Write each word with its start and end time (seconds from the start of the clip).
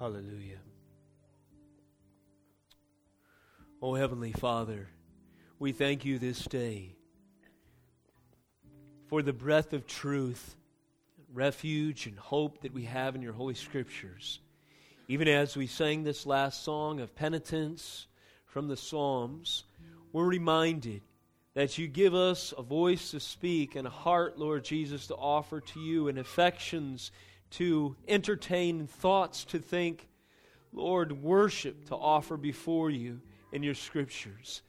Hallelujah. 0.00 0.56
Oh, 3.82 3.94
Heavenly 3.94 4.32
Father, 4.32 4.88
we 5.58 5.72
thank 5.72 6.06
you 6.06 6.18
this 6.18 6.42
day 6.46 6.94
for 9.08 9.20
the 9.20 9.34
breath 9.34 9.74
of 9.74 9.86
truth, 9.86 10.56
refuge, 11.34 12.06
and 12.06 12.18
hope 12.18 12.62
that 12.62 12.72
we 12.72 12.84
have 12.84 13.14
in 13.14 13.20
your 13.20 13.34
Holy 13.34 13.52
Scriptures. 13.52 14.40
Even 15.06 15.28
as 15.28 15.54
we 15.54 15.66
sang 15.66 16.02
this 16.02 16.24
last 16.24 16.64
song 16.64 17.00
of 17.00 17.14
penitence 17.14 18.06
from 18.46 18.68
the 18.68 18.78
Psalms, 18.78 19.64
we're 20.14 20.24
reminded 20.24 21.02
that 21.52 21.76
you 21.76 21.86
give 21.86 22.14
us 22.14 22.54
a 22.56 22.62
voice 22.62 23.10
to 23.10 23.20
speak 23.20 23.76
and 23.76 23.86
a 23.86 23.90
heart, 23.90 24.38
Lord 24.38 24.64
Jesus, 24.64 25.08
to 25.08 25.14
offer 25.14 25.60
to 25.60 25.80
you, 25.80 26.08
and 26.08 26.18
affections 26.18 27.10
to 27.50 27.96
entertain, 28.06 28.86
thoughts 28.86 29.44
to 29.46 29.58
think, 29.58 30.08
Lord, 30.72 31.22
worship 31.22 31.86
to 31.86 31.96
offer 31.96 32.36
before 32.36 32.90
you 32.90 33.20
in 33.52 33.62
your 33.62 33.74
scriptures. 33.74 34.62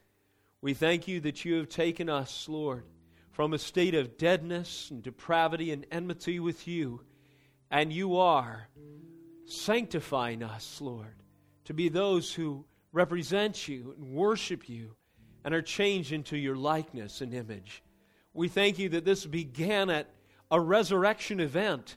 We 0.62 0.74
thank 0.74 1.08
you 1.08 1.20
that 1.22 1.46
you 1.46 1.56
have 1.56 1.70
taken 1.70 2.10
us, 2.10 2.48
Lord, 2.50 2.84
from 3.32 3.54
a 3.54 3.60
state 3.60 3.96
of 3.96 4.18
deadness 4.18 4.90
and 4.92 5.02
depravity 5.02 5.72
and 5.72 5.86
enmity 5.92 6.40
with 6.40 6.68
you, 6.68 7.02
and 7.70 7.94
you 7.94 8.18
are 8.18 8.68
sanctifying 9.46 10.44
us, 10.44 10.80
Lord, 10.82 11.16
to 11.66 11.74
be 11.74 11.90
those 11.90 12.34
who 12.34 12.66
represent 12.92 13.68
you 13.68 13.94
and 13.98 14.14
worship 14.14 14.68
you 14.68 14.96
and 15.44 15.54
are 15.54 15.62
changed 15.62 16.12
into 16.12 16.38
your 16.38 16.56
likeness 16.56 17.22
and 17.22 17.34
image. 17.34 17.84
We 18.34 18.48
thank 18.48 18.80
you 18.80 18.90
that 18.90 19.06
this 19.06 19.26
began 19.26 19.90
at 19.90 20.10
a 20.50 20.60
resurrection 20.60 21.40
event 21.40 21.96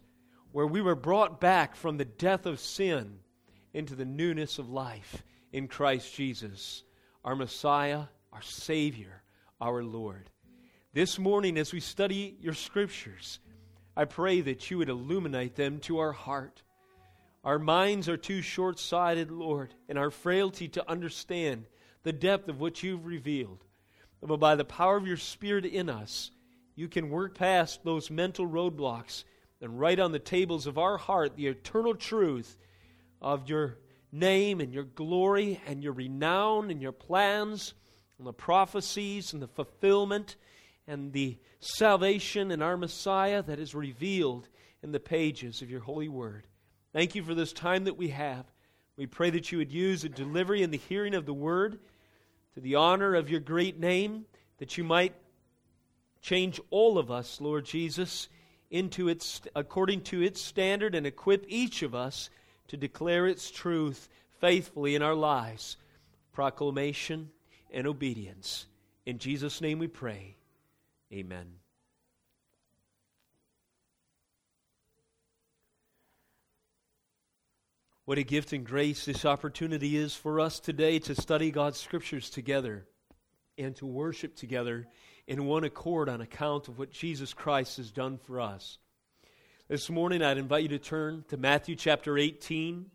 where 0.55 0.69
we 0.69 0.81
were 0.81 0.95
brought 0.95 1.41
back 1.41 1.75
from 1.75 1.97
the 1.97 2.05
death 2.05 2.47
of 2.47 2.61
sin 2.61 3.19
into 3.73 3.97
the 3.97 4.05
newness 4.05 4.61
of 4.61 4.71
life 4.71 5.25
in 5.53 5.67
Christ 5.67 6.15
Jesus, 6.15 6.85
our 7.25 7.35
Messiah, 7.35 8.03
our 8.33 8.41
Savior, 8.41 9.25
our 9.61 9.83
Lord. 9.83 10.31
This 10.93 11.19
morning, 11.19 11.59
as 11.59 11.73
we 11.73 11.81
study 11.81 12.37
your 12.41 12.55
scriptures, 12.55 13.41
I 13.97 14.05
pray 14.05 14.43
that 14.43 14.71
you 14.71 14.79
would 14.79 14.89
illuminate 14.89 15.57
them 15.57 15.81
to 15.81 15.99
our 15.99 16.13
heart. 16.13 16.63
Our 17.43 17.59
minds 17.59 18.09
are 18.09 18.17
too 18.17 18.41
short 18.41 18.79
sighted, 18.79 19.33
Lord, 19.33 19.75
in 19.89 19.99
our 19.99 20.13
frailty 20.13 20.69
to 20.69 20.89
understand 20.89 21.67
the 22.05 22.13
depth 22.13 22.49
of 22.49 22.61
what 22.61 22.81
you've 22.81 23.07
revealed. 23.07 23.65
But 24.23 24.37
by 24.37 24.55
the 24.55 24.65
power 24.65 24.97
of 24.97 25.09
your 25.09 25.17
Spirit 25.17 25.65
in 25.65 25.91
us, 25.91 26.31
you 26.77 26.87
can 26.87 27.11
work 27.11 27.37
past 27.37 27.83
those 27.83 28.09
mental 28.09 28.47
roadblocks 28.47 29.25
and 29.65 29.81
write 29.81 29.99
on 29.99 30.13
the 30.13 30.19
tables 30.19 30.67
of 30.67 30.77
our 30.77 30.99
heart 30.99 31.37
the 31.37 31.47
eternal 31.47 31.95
truth 31.95 32.59
of 33.23 33.49
your 33.49 33.79
name 34.13 34.61
and 34.61 34.75
your 34.75 34.85
glory 34.85 35.59
and 35.67 35.83
your 35.83 35.95
renown 35.95 36.71
and 36.71 36.83
your 36.83 36.93
plans 36.93 37.73
and 38.19 38.27
the 38.27 38.33
prophecies 38.33 39.33
and 39.33 39.41
the 39.41 39.49
fulfillment 39.49 40.37
and 40.87 41.15
the 41.15 41.39
salvation 41.61 42.51
in 42.51 42.61
our 42.61 42.77
Messiah 42.77 43.43
that 43.43 43.59
is 43.59 43.75
revealed 43.75 44.49
in 44.83 44.93
the 44.93 45.01
pages 45.01 45.63
of 45.63 45.71
your 45.71 45.81
holy 45.81 46.09
word. 46.09 46.47
Thank 46.93 47.15
you 47.15 47.25
for 47.25 47.35
this 47.35 47.55
time 47.55 47.85
that 47.85 47.97
we 47.97 48.09
have. 48.09 48.45
We 48.99 49.07
pray 49.07 49.31
that 49.31 49.51
you 49.51 49.57
would 49.59 49.73
use 49.73 50.03
the 50.03 50.11
delivery 50.11 50.63
and 50.63 50.75
the 50.75 50.79
hearing 50.91 51.15
of 51.15 51.25
the 51.25 51.33
word 51.33 51.79
to 52.53 52.61
the 52.61 52.75
honor 52.75 53.15
of 53.15 53.31
your 53.31 53.41
great 53.41 53.81
name, 53.81 54.27
that 54.59 54.77
you 54.77 54.85
might 54.85 55.15
change 56.21 56.61
all 56.69 56.99
of 56.99 57.11
us, 57.11 57.41
Lord 57.41 57.65
Jesus, 57.65 58.29
into 58.71 59.09
its 59.09 59.41
according 59.55 60.03
to 60.03 60.23
its 60.23 60.41
standard 60.41 60.95
and 60.95 61.07
equip 61.07 61.45
each 61.49 61.83
of 61.83 61.95
us 61.95 62.31
to 62.69 62.77
declare 62.77 63.27
its 63.27 63.51
truth 63.51 64.09
faithfully 64.41 64.95
in 64.95 65.03
our 65.03 65.15
lives. 65.15 65.77
Proclamation 66.33 67.31
and 67.73 67.87
obedience. 67.87 68.67
In 69.07 69.19
Jesus' 69.19 69.61
name 69.61 69.79
we 69.79 69.89
pray. 69.89 70.37
Amen. 71.13 71.47
What 78.07 78.19
a 78.19 78.23
gift 78.23 78.53
and 78.53 78.67
grace 78.67 79.07
this 79.07 79.25
opportunity 79.25 79.97
is 79.97 80.15
for 80.15 80.39
us 80.39 80.61
today 80.61 80.99
to 81.01 81.15
study 81.15 81.51
God's 81.51 81.81
Scriptures 81.81 82.29
together 82.29 82.87
and 83.57 83.75
to 83.77 83.87
worship 83.87 84.37
together 84.37 84.87
in 85.27 85.47
one 85.47 85.65
accord 85.65 86.09
on 86.09 86.21
account 86.21 86.69
of 86.69 86.79
what 86.79 86.91
Jesus 86.91 87.33
Christ 87.33 87.79
has 87.79 87.91
done 87.91 88.19
for 88.19 88.41
us. 88.41 88.79
This 89.69 89.89
morning, 89.89 90.23
I'd 90.23 90.37
invite 90.37 90.63
you 90.63 90.69
to 90.71 90.79
turn 90.79 91.25
to 91.29 91.37
Matthew 91.37 91.75
chapter 91.77 92.19
18. 92.19 92.91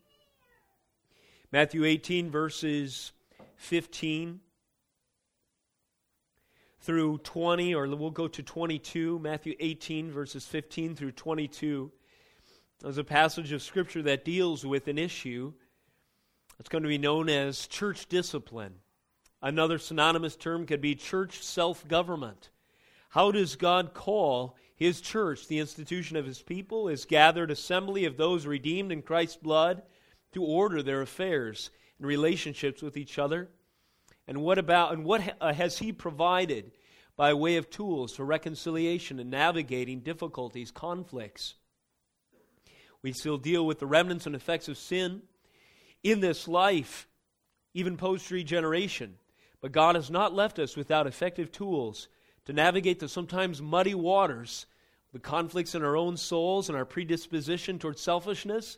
Matthew 1.52 1.84
18, 1.84 2.30
verses 2.30 3.12
15 3.56 4.40
through 6.82 7.18
20, 7.20 7.74
or 7.74 7.88
we'll 7.88 8.12
go 8.12 8.28
to 8.28 8.44
22. 8.44 9.18
Matthew 9.20 9.56
18, 9.60 10.12
verses 10.12 10.46
15 10.46 10.96
through 10.96 11.14
22. 11.14 11.92
There's 12.82 12.98
a 13.00 13.04
passage 13.04 13.52
of 13.52 13.64
Scripture 13.64 14.04
that 14.04 14.24
deals 14.24 14.64
with 14.66 14.88
an 14.88 15.00
issue 15.00 15.52
that's 16.58 16.70
going 16.70 16.84
to 16.84 16.90
be 16.90 16.98
known 17.00 17.30
as 17.30 17.68
church 17.68 18.06
discipline. 18.08 18.76
Another 19.42 19.78
synonymous 19.78 20.36
term 20.36 20.66
could 20.66 20.82
be 20.82 20.96
church 20.96 21.42
self 21.44 21.88
government. 21.88 22.50
How 23.10 23.32
does 23.32 23.56
God 23.56 23.94
call 23.94 24.56
His 24.76 25.02
church, 25.02 25.48
the 25.48 25.60
institution 25.60 26.18
of 26.18 26.26
His 26.26 26.42
people, 26.42 26.88
His 26.88 27.06
gathered 27.06 27.50
assembly 27.50 28.06
of 28.06 28.18
those 28.18 28.46
redeemed 28.46 28.92
in 28.92 29.02
Christ's 29.02 29.38
blood, 29.38 29.82
to 30.34 30.44
order 30.44 30.84
their 30.84 31.02
affairs 31.02 31.72
and 31.98 32.08
relationships 32.08 32.82
with 32.82 32.98
each 32.98 33.18
other? 33.18 33.50
And 34.28 34.42
what 34.42 34.60
about 34.60 34.94
and 34.94 35.06
what 35.06 35.36
uh, 35.42 35.54
has 35.54 35.78
He 35.78 35.94
provided 35.94 36.72
by 37.16 37.34
way 37.34 37.56
of 37.56 37.70
tools 37.70 38.16
for 38.16 38.26
reconciliation 38.26 39.20
and 39.20 39.32
navigating 39.32 40.02
difficulties, 40.02 40.70
conflicts? 40.70 41.56
We 43.02 43.14
still 43.14 43.38
deal 43.38 43.66
with 43.66 43.80
the 43.80 43.88
remnants 43.88 44.26
and 44.26 44.36
effects 44.36 44.68
of 44.68 44.78
sin 44.78 45.22
in 46.04 46.20
this 46.20 46.48
life, 46.48 47.08
even 47.74 47.96
post 47.96 48.30
regeneration. 48.30 49.16
But 49.62 49.72
God 49.72 49.96
has 49.96 50.10
not 50.10 50.34
left 50.34 50.60
us 50.60 50.76
without 50.76 51.08
effective 51.08 51.52
tools 51.52 52.08
to 52.46 52.54
navigate 52.54 53.00
the 53.00 53.10
sometimes 53.10 53.62
muddy 53.62 53.94
waters, 53.94 54.66
the 55.12 55.20
conflicts 55.20 55.76
in 55.76 55.84
our 55.84 55.98
own 55.98 56.18
souls 56.18 56.70
and 56.70 56.78
our 56.78 56.86
predisposition 56.86 57.80
toward 57.80 58.00
selfishness, 58.00 58.78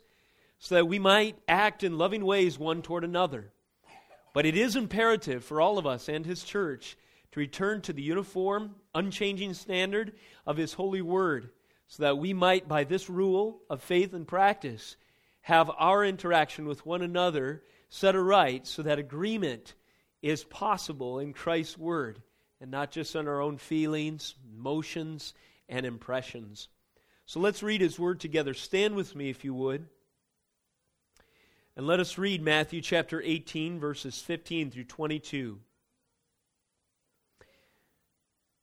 so 0.58 0.74
that 0.76 0.88
we 0.88 0.98
might 0.98 1.38
act 1.48 1.82
in 1.82 1.98
loving 1.98 2.24
ways 2.24 2.58
one 2.58 2.82
toward 2.82 3.04
another. 3.04 3.52
But 4.34 4.46
it 4.46 4.56
is 4.56 4.76
imperative 4.76 5.44
for 5.44 5.60
all 5.60 5.78
of 5.78 5.86
us 5.86 6.08
and 6.08 6.24
His 6.24 6.44
church 6.44 6.96
to 7.32 7.40
return 7.40 7.80
to 7.82 7.92
the 7.92 8.02
uniform, 8.02 8.76
unchanging 8.94 9.54
standard 9.54 10.12
of 10.46 10.56
His 10.56 10.74
holy 10.74 11.02
word 11.02 11.50
so 11.92 12.04
that 12.04 12.16
we 12.16 12.32
might, 12.32 12.66
by 12.66 12.84
this 12.84 13.10
rule 13.10 13.60
of 13.68 13.82
faith 13.82 14.14
and 14.14 14.26
practice, 14.26 14.96
have 15.42 15.70
our 15.76 16.04
interaction 16.04 16.66
with 16.66 16.86
one 16.86 17.02
another 17.02 17.62
set 17.90 18.16
aright 18.16 18.66
so 18.66 18.82
that 18.82 18.98
agreement 18.98 19.74
is 20.22 20.44
possible 20.44 21.18
in 21.18 21.32
Christ's 21.32 21.76
Word 21.76 22.22
and 22.60 22.70
not 22.70 22.90
just 22.90 23.16
on 23.16 23.28
our 23.28 23.40
own 23.40 23.58
feelings, 23.58 24.36
emotions, 24.56 25.34
and 25.68 25.84
impressions. 25.84 26.68
So 27.26 27.40
let's 27.40 27.62
read 27.62 27.80
His 27.80 27.98
Word 27.98 28.20
together. 28.20 28.54
Stand 28.54 28.94
with 28.94 29.16
me, 29.16 29.30
if 29.30 29.44
you 29.44 29.52
would. 29.54 29.86
And 31.76 31.86
let 31.86 32.00
us 32.00 32.18
read 32.18 32.42
Matthew 32.42 32.80
chapter 32.80 33.20
18, 33.20 33.80
verses 33.80 34.20
15 34.20 34.70
through 34.70 34.84
22. 34.84 35.58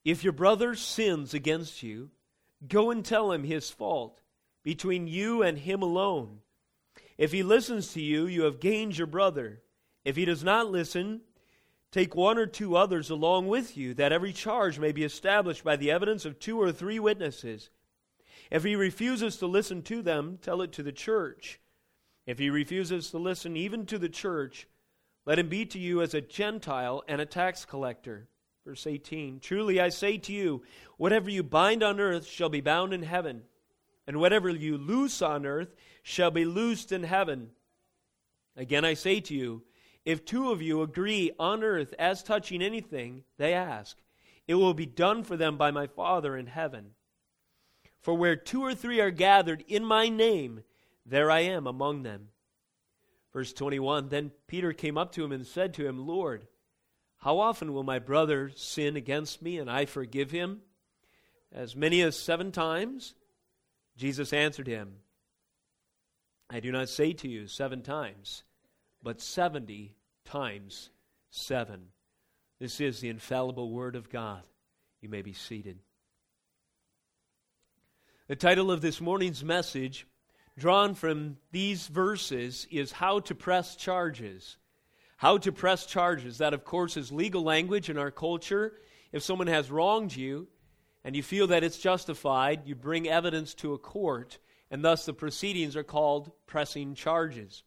If 0.06 0.24
your 0.24 0.34
brother 0.34 0.76
sins 0.76 1.34
against 1.34 1.84
you, 1.84 2.12
Go 2.68 2.92
and 2.92 3.06
tell 3.06 3.32
him 3.32 3.44
his 3.44 3.70
fault 3.70 4.22
between 4.64 5.08
you 5.08 5.42
and 5.42 5.58
him 5.58 5.82
alone. 5.82 6.40
If 7.18 7.32
he 7.32 7.44
listens 7.44 7.94
to 7.94 8.02
you, 8.02 8.28
you 8.28 8.44
have 8.44 8.60
gained 8.60 8.98
your 8.98 9.08
brother. 9.08 9.62
If 10.04 10.16
he 10.16 10.26
does 10.26 10.44
not 10.44 10.70
listen, 10.70 11.22
take 11.92 12.16
one 12.16 12.38
or 12.38 12.46
two 12.46 12.76
others 12.76 13.10
along 13.10 13.48
with 13.48 13.76
you, 13.76 13.94
that 13.96 14.12
every 14.12 14.34
charge 14.34 14.80
may 14.80 14.92
be 14.92 15.04
established 15.04 15.64
by 15.64 15.76
the 15.76 15.92
evidence 15.92 16.26
of 16.26 16.40
two 16.40 16.62
or 16.62 16.72
three 16.72 17.00
witnesses. 17.00 17.70
If 18.52 18.64
he 18.64 18.76
refuses 18.76 19.38
to 19.38 19.48
listen 19.48 19.82
to 19.84 20.02
them, 20.02 20.40
tell 20.42 20.62
it 20.62 20.72
to 20.74 20.84
the 20.84 20.92
church. 20.92 21.60
If 22.26 22.40
he 22.40 22.50
refuses 22.50 23.10
to 23.12 23.18
listen 23.18 23.56
even 23.56 23.86
to 23.88 23.98
the 23.98 24.10
church, 24.10 24.68
let 25.26 25.40
him 25.40 25.50
be 25.50 25.66
to 25.66 25.80
you 25.80 26.02
as 26.02 26.14
a 26.14 26.22
Gentile 26.22 27.04
and 27.08 27.22
a 27.22 27.26
tax 27.26 27.66
collector. 27.66 28.28
Verse 28.66 28.86
18 28.86 29.40
Truly 29.40 29.80
I 29.80 29.90
say 29.90 30.18
to 30.18 30.34
you, 30.34 30.64
whatever 30.98 31.30
you 31.30 31.44
bind 31.44 31.84
on 31.84 32.00
earth 32.00 32.28
shall 32.28 32.50
be 32.50 32.62
bound 32.62 32.94
in 32.94 33.04
heaven, 33.04 33.44
and 34.06 34.20
whatever 34.20 34.50
you 34.50 34.78
loose 34.78 35.22
on 35.22 35.46
earth 35.46 35.74
shall 36.04 36.32
be 36.32 36.46
loosed 36.46 36.92
in 36.92 37.04
heaven. 37.04 37.52
Again 38.56 38.86
I 38.86 38.94
say 38.94 39.22
to 39.22 39.34
you, 39.34 39.64
if 40.10 40.26
two 40.26 40.50
of 40.50 40.60
you 40.60 40.82
agree 40.82 41.32
on 41.38 41.64
earth 41.64 41.94
as 42.00 42.24
touching 42.24 42.64
anything 42.64 43.24
they 43.38 43.54
ask, 43.54 43.96
it 44.48 44.56
will 44.56 44.74
be 44.74 44.88
done 44.88 45.24
for 45.24 45.38
them 45.38 45.56
by 45.56 45.70
my 45.70 45.86
Father 45.86 46.36
in 46.36 46.48
heaven. 46.48 46.96
For 48.02 48.16
where 48.16 48.36
two 48.36 48.64
or 48.64 48.74
three 48.74 49.00
are 49.02 49.12
gathered 49.12 49.64
in 49.68 49.86
my 49.86 50.10
name, 50.10 50.64
there 51.06 51.30
I 51.30 51.42
am 51.42 51.68
among 51.68 52.02
them. 52.02 52.30
Verse 53.32 53.54
21 53.54 54.10
Then 54.10 54.32
Peter 54.48 54.74
came 54.74 54.98
up 54.98 55.12
to 55.12 55.24
him 55.24 55.32
and 55.32 55.46
said 55.46 55.76
to 55.76 55.88
him, 55.88 56.08
Lord, 56.08 56.48
how 57.18 57.38
often 57.38 57.72
will 57.72 57.84
my 57.84 58.00
brother 58.00 58.50
sin 58.56 58.96
against 58.96 59.44
me 59.44 59.60
and 59.60 59.70
I 59.70 59.86
forgive 59.86 60.32
him? 60.32 60.62
As 61.52 61.76
many 61.76 62.02
as 62.02 62.18
seven 62.18 62.52
times? 62.52 63.14
Jesus 63.96 64.34
answered 64.34 64.66
him, 64.66 64.96
I 66.50 66.62
do 66.62 66.72
not 66.72 66.90
say 66.90 67.14
to 67.14 67.28
you 67.28 67.46
seven 67.46 67.84
times, 67.84 68.42
but 69.04 69.22
seventy 69.22 69.94
times 70.30 70.92
seven. 71.32 71.88
This 72.60 72.80
is 72.80 73.00
the 73.00 73.10
infallible 73.10 73.72
Word 73.72 73.96
of 73.96 74.10
God. 74.10 74.44
You 75.02 75.10
may 75.10 75.24
be 75.24 75.34
seated. 75.34 75.80
The 78.28 78.36
title 78.36 78.72
of 78.72 78.82
this 78.82 79.02
morning's 79.02 79.44
message, 79.44 80.06
drawn 80.56 80.94
from 80.94 81.38
these 81.52 81.88
verses, 81.88 82.68
is 82.70 82.92
How 82.92 83.22
to 83.22 83.34
Press 83.34 83.76
Charges. 83.76 84.58
How 85.18 85.40
to 85.40 85.52
press 85.52 85.86
charges. 85.86 86.38
That, 86.38 86.54
of 86.54 86.64
course, 86.64 86.96
is 86.96 87.12
legal 87.12 87.44
language 87.44 87.90
in 87.90 87.98
our 87.98 88.12
culture. 88.12 88.74
If 89.12 89.24
someone 89.24 89.48
has 89.48 89.72
wronged 89.72 90.16
you 90.16 90.48
and 91.04 91.16
you 91.16 91.24
feel 91.24 91.48
that 91.48 91.64
it's 91.64 91.80
justified, 91.80 92.62
you 92.66 92.76
bring 92.76 93.08
evidence 93.08 93.56
to 93.56 93.74
a 93.74 93.80
court, 93.80 94.38
and 94.70 94.84
thus 94.84 95.06
the 95.06 95.14
proceedings 95.14 95.76
are 95.76 95.84
called 95.84 96.32
pressing 96.46 96.94
charges. 96.94 97.64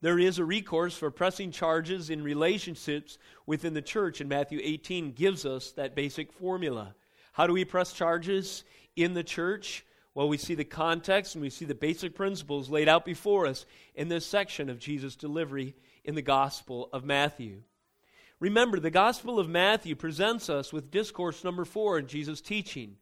There 0.00 0.18
is 0.18 0.38
a 0.38 0.44
recourse 0.44 0.96
for 0.96 1.10
pressing 1.10 1.50
charges 1.50 2.08
in 2.08 2.22
relationships 2.22 3.18
within 3.46 3.74
the 3.74 3.82
church, 3.82 4.20
and 4.20 4.28
Matthew 4.28 4.60
18 4.62 5.12
gives 5.12 5.44
us 5.44 5.72
that 5.72 5.96
basic 5.96 6.32
formula. 6.32 6.94
How 7.32 7.46
do 7.46 7.52
we 7.52 7.64
press 7.64 7.92
charges 7.92 8.62
in 8.94 9.14
the 9.14 9.24
church? 9.24 9.84
Well, 10.14 10.28
we 10.28 10.36
see 10.36 10.54
the 10.54 10.64
context 10.64 11.34
and 11.34 11.42
we 11.42 11.50
see 11.50 11.64
the 11.64 11.74
basic 11.74 12.14
principles 12.14 12.70
laid 12.70 12.88
out 12.88 13.04
before 13.04 13.46
us 13.46 13.66
in 13.94 14.08
this 14.08 14.26
section 14.26 14.70
of 14.70 14.78
Jesus' 14.78 15.16
delivery 15.16 15.74
in 16.04 16.14
the 16.14 16.22
Gospel 16.22 16.88
of 16.92 17.04
Matthew. 17.04 17.62
Remember, 18.40 18.78
the 18.78 18.90
Gospel 18.90 19.40
of 19.40 19.48
Matthew 19.48 19.96
presents 19.96 20.48
us 20.48 20.72
with 20.72 20.92
discourse 20.92 21.42
number 21.42 21.64
four 21.64 21.98
in 21.98 22.06
Jesus' 22.06 22.40
teaching. 22.40 22.96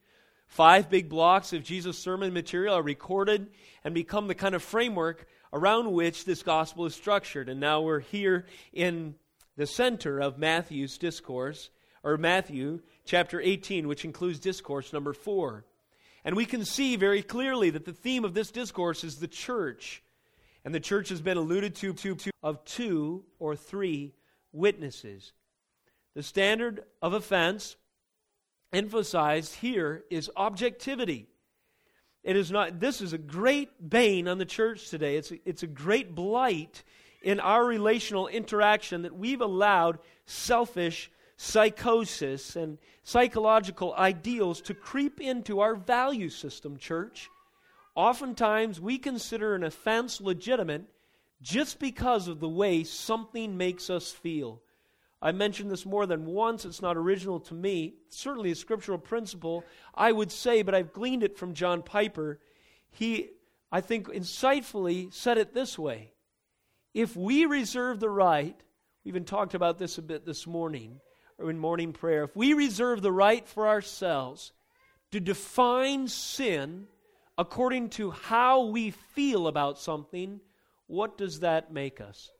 Five 0.47 0.89
big 0.89 1.09
blocks 1.09 1.53
of 1.53 1.63
Jesus' 1.63 1.99
sermon 1.99 2.33
material 2.33 2.75
are 2.75 2.83
recorded 2.83 3.49
and 3.85 3.95
become 3.95 4.29
the 4.29 4.35
kind 4.35 4.55
of 4.55 4.63
framework 4.63 5.27
around 5.53 5.93
which 5.93 6.25
this 6.25 6.43
gospel 6.43 6.87
is 6.87 6.95
structured. 6.95 7.49
And 7.49 7.61
now 7.61 7.81
we're 7.81 8.01
here 8.01 8.47
in 8.73 9.15
the 9.57 9.67
center 9.67 10.21
of 10.21 10.39
Matthew's 10.39 10.99
discourse, 10.99 11.71
or 12.03 12.17
Matthew 12.17 12.81
chapter 13.05 13.41
18, 13.41 13.89
which 13.89 14.05
includes 14.05 14.39
discourse 14.39 14.93
number 14.93 15.13
four. 15.13 15.65
And 16.25 16.37
we 16.37 16.45
can 16.45 16.65
see 16.65 16.97
very 16.97 17.23
clearly 17.23 17.71
that 17.71 17.85
the 17.85 17.93
theme 17.93 18.25
of 18.25 18.35
this 18.35 18.51
discourse 18.51 19.05
is 19.05 19.17
the 19.17 19.29
church. 19.29 20.03
And 20.65 20.75
the 20.75 20.81
church 20.81 21.09
has 21.11 21.21
been 21.21 21.37
alluded 21.37 21.77
to, 21.77 21.93
to, 21.93 22.17
to 22.17 22.31
of 22.43 22.65
two 22.65 23.25
or 23.39 23.55
three 23.55 24.13
witnesses. 24.53 25.33
The 26.15 26.23
standard 26.23 26.85
of 27.01 27.13
offense 27.13 27.77
emphasized 28.73 29.55
here 29.57 30.05
is 30.11 30.31
objectivity. 30.37 31.29
It 32.27 32.35
is 32.35 32.51
not, 32.51 32.81
this 32.81 33.01
is 33.01 33.13
a 33.13 33.19
great 33.19 33.89
bane 33.89 34.27
on 34.27 34.39
the 34.39 34.45
church 34.45 34.91
today. 34.91 35.17
It's 35.17 35.31
a, 35.31 35.39
it's 35.45 35.63
a 35.63 35.69
great 35.69 36.13
blight 36.13 36.83
in 37.23 37.39
our 37.39 37.65
relational 37.65 38.27
interaction 38.27 39.03
that 39.03 39.17
we've 39.17 39.41
allowed 39.41 40.01
selfish 40.27 41.09
psychosis 41.37 42.57
and 42.57 42.79
psychological 43.05 43.95
ideals 43.95 44.61
to 44.63 44.75
creep 44.75 45.21
into 45.21 45.61
our 45.61 45.77
value 45.77 46.29
system, 46.29 46.77
church. 46.79 47.31
Oftentimes, 47.95 48.81
we 48.81 48.99
consider 48.99 49.55
an 49.55 49.63
offense 49.63 50.21
legitimate 50.21 50.83
just 51.41 51.79
because 51.79 52.27
of 52.27 52.41
the 52.41 52.49
way 52.49 52.83
something 52.83 53.57
makes 53.57 53.89
us 53.89 54.11
feel. 54.11 54.61
I 55.23 55.33
mentioned 55.33 55.71
this 55.71 55.87
more 55.87 56.07
than 56.07 56.27
once. 56.27 56.65
It's 56.65 56.83
not 56.83 56.97
original 56.97 57.41
to 57.41 57.55
me. 57.55 57.95
It's 58.07 58.19
certainly 58.19 58.51
a 58.51 58.55
scriptural 58.55 58.99
principle, 58.99 59.65
I 59.95 60.13
would 60.13 60.31
say, 60.31 60.63
but 60.63 60.75
I've 60.75 60.93
gleaned 60.93 61.23
it 61.23 61.39
from 61.39 61.55
John 61.55 61.83
Piper. 61.83 62.39
He, 62.91 63.31
I 63.73 63.81
think, 63.81 64.09
insightfully 64.09 65.13
said 65.13 65.39
it 65.39 65.55
this 65.55 65.79
way 65.79 66.13
If 66.93 67.17
we 67.17 67.47
reserve 67.47 68.01
the 68.01 68.11
right, 68.11 68.57
we 69.05 69.09
even 69.09 69.25
talked 69.25 69.55
about 69.55 69.79
this 69.79 69.99
a 69.99 70.03
bit 70.03 70.27
this 70.27 70.47
morning, 70.47 71.01
or 71.39 71.51
in 71.51 71.59
morning 71.59 71.93
prayer, 71.93 72.25
if 72.25 72.37
we 72.37 72.53
reserve 72.53 73.01
the 73.01 73.13
right 73.13 73.47
for 73.47 73.69
ourselves 73.69 74.53
to 75.13 75.21
define 75.21 76.09
sin 76.09 76.89
according 77.39 77.91
to 77.91 78.11
how 78.11 78.67
we 78.67 78.91
feel 78.91 79.47
about 79.47 79.79
something, 79.79 80.41
what 80.87 81.19
does 81.19 81.41
that 81.41 81.73
make 81.73 82.01
us? 82.01 82.31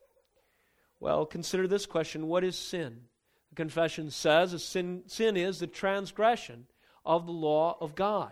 Well, 0.99 1.25
consider 1.25 1.67
this 1.67 1.85
question 1.85 2.27
What 2.27 2.43
is 2.43 2.57
sin? 2.57 3.01
The 3.49 3.55
confession 3.55 4.11
says 4.11 4.53
a 4.53 4.59
sin, 4.59 5.03
sin 5.07 5.37
is 5.37 5.59
the 5.59 5.67
transgression 5.67 6.67
of 7.05 7.25
the 7.25 7.31
law 7.31 7.77
of 7.79 7.95
God. 7.95 8.31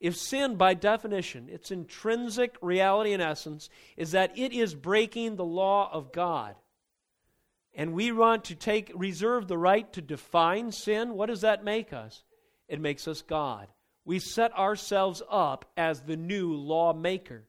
If 0.00 0.16
sin, 0.16 0.56
by 0.56 0.74
definition, 0.74 1.48
its 1.48 1.70
intrinsic 1.70 2.56
reality 2.60 3.12
and 3.12 3.22
essence, 3.22 3.70
is 3.96 4.10
that 4.10 4.36
it 4.36 4.52
is 4.52 4.74
breaking 4.74 5.36
the 5.36 5.44
law 5.44 5.88
of 5.92 6.12
God, 6.12 6.56
and 7.74 7.94
we 7.94 8.12
want 8.12 8.44
to 8.44 8.54
take 8.54 8.92
reserve 8.94 9.48
the 9.48 9.56
right 9.56 9.90
to 9.94 10.02
define 10.02 10.72
sin, 10.72 11.14
what 11.14 11.26
does 11.26 11.40
that 11.40 11.64
make 11.64 11.92
us? 11.92 12.22
It 12.68 12.80
makes 12.80 13.08
us 13.08 13.22
God 13.22 13.68
we 14.04 14.18
set 14.18 14.52
ourselves 14.56 15.22
up 15.30 15.64
as 15.76 16.02
the 16.02 16.16
new 16.16 16.54
lawmaker. 16.54 17.44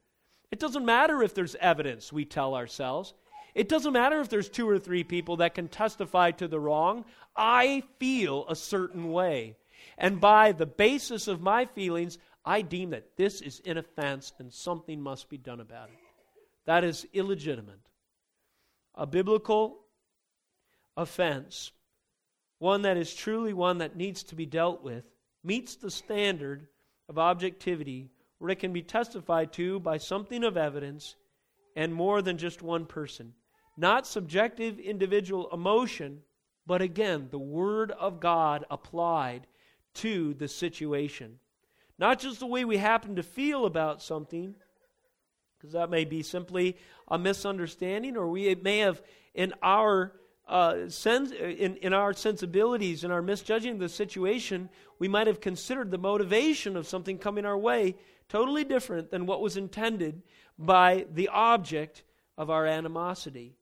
It 0.51 0.59
doesn't 0.59 0.85
matter 0.85 1.21
if 1.21 1.33
there's 1.33 1.55
evidence, 1.55 2.13
we 2.13 2.25
tell 2.25 2.55
ourselves. 2.55 3.13
It 3.55 3.69
doesn't 3.69 3.93
matter 3.93 4.19
if 4.19 4.27
there's 4.27 4.49
two 4.49 4.69
or 4.69 4.77
three 4.77 5.05
people 5.05 5.37
that 5.37 5.55
can 5.55 5.69
testify 5.69 6.31
to 6.31 6.47
the 6.47 6.59
wrong. 6.59 7.05
I 7.35 7.83
feel 7.99 8.45
a 8.49 8.55
certain 8.55 9.13
way. 9.13 9.55
And 9.97 10.19
by 10.19 10.51
the 10.51 10.65
basis 10.65 11.29
of 11.29 11.41
my 11.41 11.65
feelings, 11.65 12.17
I 12.43 12.61
deem 12.61 12.89
that 12.89 13.15
this 13.15 13.39
is 13.39 13.61
an 13.65 13.77
offense 13.77 14.33
and 14.39 14.51
something 14.51 14.99
must 15.01 15.29
be 15.29 15.37
done 15.37 15.61
about 15.61 15.87
it. 15.89 15.95
That 16.65 16.83
is 16.83 17.07
illegitimate. 17.13 17.79
A 18.93 19.07
biblical 19.07 19.79
offense, 20.97 21.71
one 22.59 22.81
that 22.81 22.97
is 22.97 23.13
truly 23.13 23.53
one 23.53 23.77
that 23.77 23.95
needs 23.95 24.23
to 24.23 24.35
be 24.35 24.45
dealt 24.45 24.83
with, 24.83 25.05
meets 25.43 25.75
the 25.75 25.91
standard 25.91 26.67
of 27.07 27.17
objectivity 27.17 28.09
where 28.39 28.51
it 28.51 28.59
can 28.59 28.73
be 28.73 28.81
testified 28.81 29.53
to 29.53 29.79
by 29.79 29.97
something 29.97 30.43
of 30.43 30.57
evidence 30.57 31.15
and 31.75 31.93
more 31.93 32.21
than 32.21 32.37
just 32.37 32.61
one 32.61 32.85
person. 32.85 33.33
Not 33.77 34.07
subjective 34.07 34.79
individual 34.79 35.49
emotion, 35.51 36.21
but 36.65 36.81
again, 36.81 37.27
the 37.29 37.39
Word 37.39 37.91
of 37.91 38.19
God 38.19 38.65
applied 38.71 39.47
to 39.95 40.33
the 40.33 40.47
situation. 40.47 41.39
Not 41.97 42.19
just 42.19 42.39
the 42.39 42.45
way 42.45 42.65
we 42.65 42.77
happen 42.77 43.15
to 43.15 43.23
feel 43.23 43.65
about 43.65 44.01
something, 44.01 44.55
because 45.57 45.73
that 45.73 45.89
may 45.89 46.05
be 46.05 46.23
simply 46.23 46.77
a 47.07 47.17
misunderstanding, 47.17 48.17
or 48.17 48.27
we 48.27 48.47
it 48.47 48.63
may 48.63 48.79
have, 48.79 49.01
in 49.33 49.53
our 49.61 50.13
uh, 50.47 50.89
sens- 50.89 51.31
in, 51.31 51.75
in 51.77 51.93
our 51.93 52.13
sensibilities, 52.13 53.03
in 53.03 53.11
our 53.11 53.21
misjudging 53.21 53.79
the 53.79 53.89
situation, 53.89 54.69
we 54.99 55.07
might 55.07 55.27
have 55.27 55.41
considered 55.41 55.91
the 55.91 55.97
motivation 55.97 56.77
of 56.77 56.87
something 56.87 57.17
coming 57.17 57.45
our 57.45 57.57
way 57.57 57.95
totally 58.29 58.63
different 58.63 59.11
than 59.11 59.25
what 59.25 59.41
was 59.41 59.57
intended 59.57 60.21
by 60.57 61.05
the 61.13 61.27
object 61.29 62.03
of 62.37 62.49
our 62.49 62.65
animosity. 62.65 63.55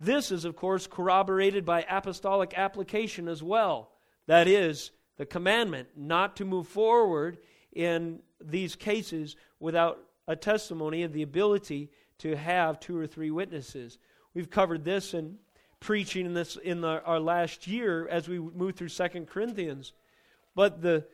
This 0.00 0.30
is, 0.30 0.44
of 0.44 0.56
course, 0.56 0.86
corroborated 0.86 1.64
by 1.64 1.84
apostolic 1.88 2.56
application 2.56 3.28
as 3.28 3.42
well. 3.42 3.90
That 4.26 4.46
is, 4.46 4.92
the 5.16 5.26
commandment 5.26 5.88
not 5.96 6.36
to 6.36 6.44
move 6.44 6.68
forward 6.68 7.38
in 7.72 8.20
these 8.40 8.76
cases 8.76 9.36
without 9.58 9.98
a 10.28 10.36
testimony 10.36 11.02
of 11.02 11.12
the 11.12 11.22
ability 11.22 11.90
to 12.18 12.36
have 12.36 12.78
two 12.78 12.96
or 12.96 13.06
three 13.06 13.30
witnesses. 13.30 13.98
We've 14.34 14.50
covered 14.50 14.84
this 14.84 15.14
in 15.14 15.38
preaching 15.80 16.26
in 16.26 16.34
this 16.34 16.56
in 16.56 16.80
the, 16.80 17.02
our 17.04 17.20
last 17.20 17.66
year 17.66 18.06
as 18.08 18.28
we 18.28 18.38
move 18.38 18.76
through 18.76 18.88
Second 18.88 19.26
Corinthians. 19.26 19.92
But 20.54 20.82
the 20.82 21.06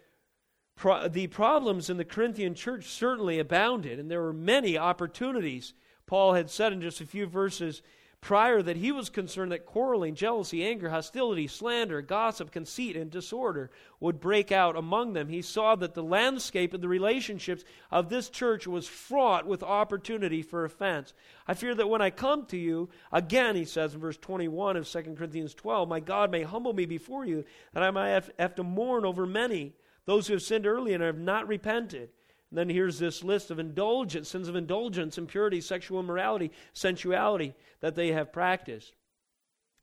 pro, 0.76 1.08
the 1.08 1.26
problems 1.26 1.90
in 1.90 1.96
the 1.96 2.04
Corinthian 2.04 2.54
church 2.54 2.86
certainly 2.86 3.38
abounded, 3.38 3.98
and 3.98 4.10
there 4.10 4.22
were 4.22 4.32
many 4.32 4.76
opportunities. 4.76 5.74
Paul 6.06 6.34
had 6.34 6.50
said 6.50 6.72
in 6.72 6.80
just 6.80 7.00
a 7.00 7.06
few 7.06 7.26
verses 7.26 7.82
prior 8.24 8.62
that 8.62 8.78
he 8.78 8.90
was 8.90 9.10
concerned 9.10 9.52
that 9.52 9.66
quarreling, 9.66 10.14
jealousy, 10.14 10.64
anger, 10.64 10.88
hostility, 10.88 11.46
slander, 11.46 12.00
gossip, 12.00 12.50
conceit, 12.50 12.96
and 12.96 13.10
disorder 13.10 13.70
would 14.00 14.18
break 14.18 14.50
out 14.50 14.78
among 14.78 15.12
them. 15.12 15.28
He 15.28 15.42
saw 15.42 15.74
that 15.76 15.92
the 15.92 16.02
landscape 16.02 16.72
of 16.72 16.80
the 16.80 16.88
relationships 16.88 17.66
of 17.90 18.08
this 18.08 18.30
church 18.30 18.66
was 18.66 18.88
fraught 18.88 19.46
with 19.46 19.62
opportunity 19.62 20.40
for 20.40 20.64
offense. 20.64 21.12
I 21.46 21.52
fear 21.52 21.74
that 21.74 21.90
when 21.90 22.00
I 22.00 22.08
come 22.08 22.46
to 22.46 22.56
you, 22.56 22.88
again, 23.12 23.56
he 23.56 23.66
says 23.66 23.92
in 23.92 24.00
verse 24.00 24.16
21 24.16 24.78
of 24.78 24.88
2 24.88 25.02
Corinthians 25.18 25.52
12, 25.52 25.86
my 25.86 26.00
God 26.00 26.30
may 26.30 26.44
humble 26.44 26.72
me 26.72 26.86
before 26.86 27.26
you, 27.26 27.44
that 27.74 27.82
I 27.82 27.90
might 27.90 28.24
have 28.38 28.54
to 28.54 28.62
mourn 28.62 29.04
over 29.04 29.26
many, 29.26 29.74
those 30.06 30.28
who 30.28 30.32
have 30.32 30.42
sinned 30.42 30.66
early 30.66 30.94
and 30.94 31.02
have 31.02 31.18
not 31.18 31.46
repented. 31.46 32.08
And 32.50 32.58
then 32.58 32.68
here's 32.68 32.98
this 32.98 33.24
list 33.24 33.50
of 33.50 33.58
indulgence, 33.58 34.28
sins 34.28 34.48
of 34.48 34.56
indulgence, 34.56 35.18
impurity, 35.18 35.60
sexual 35.60 36.00
immorality, 36.00 36.52
sensuality 36.72 37.54
that 37.80 37.94
they 37.94 38.12
have 38.12 38.32
practiced. 38.32 38.94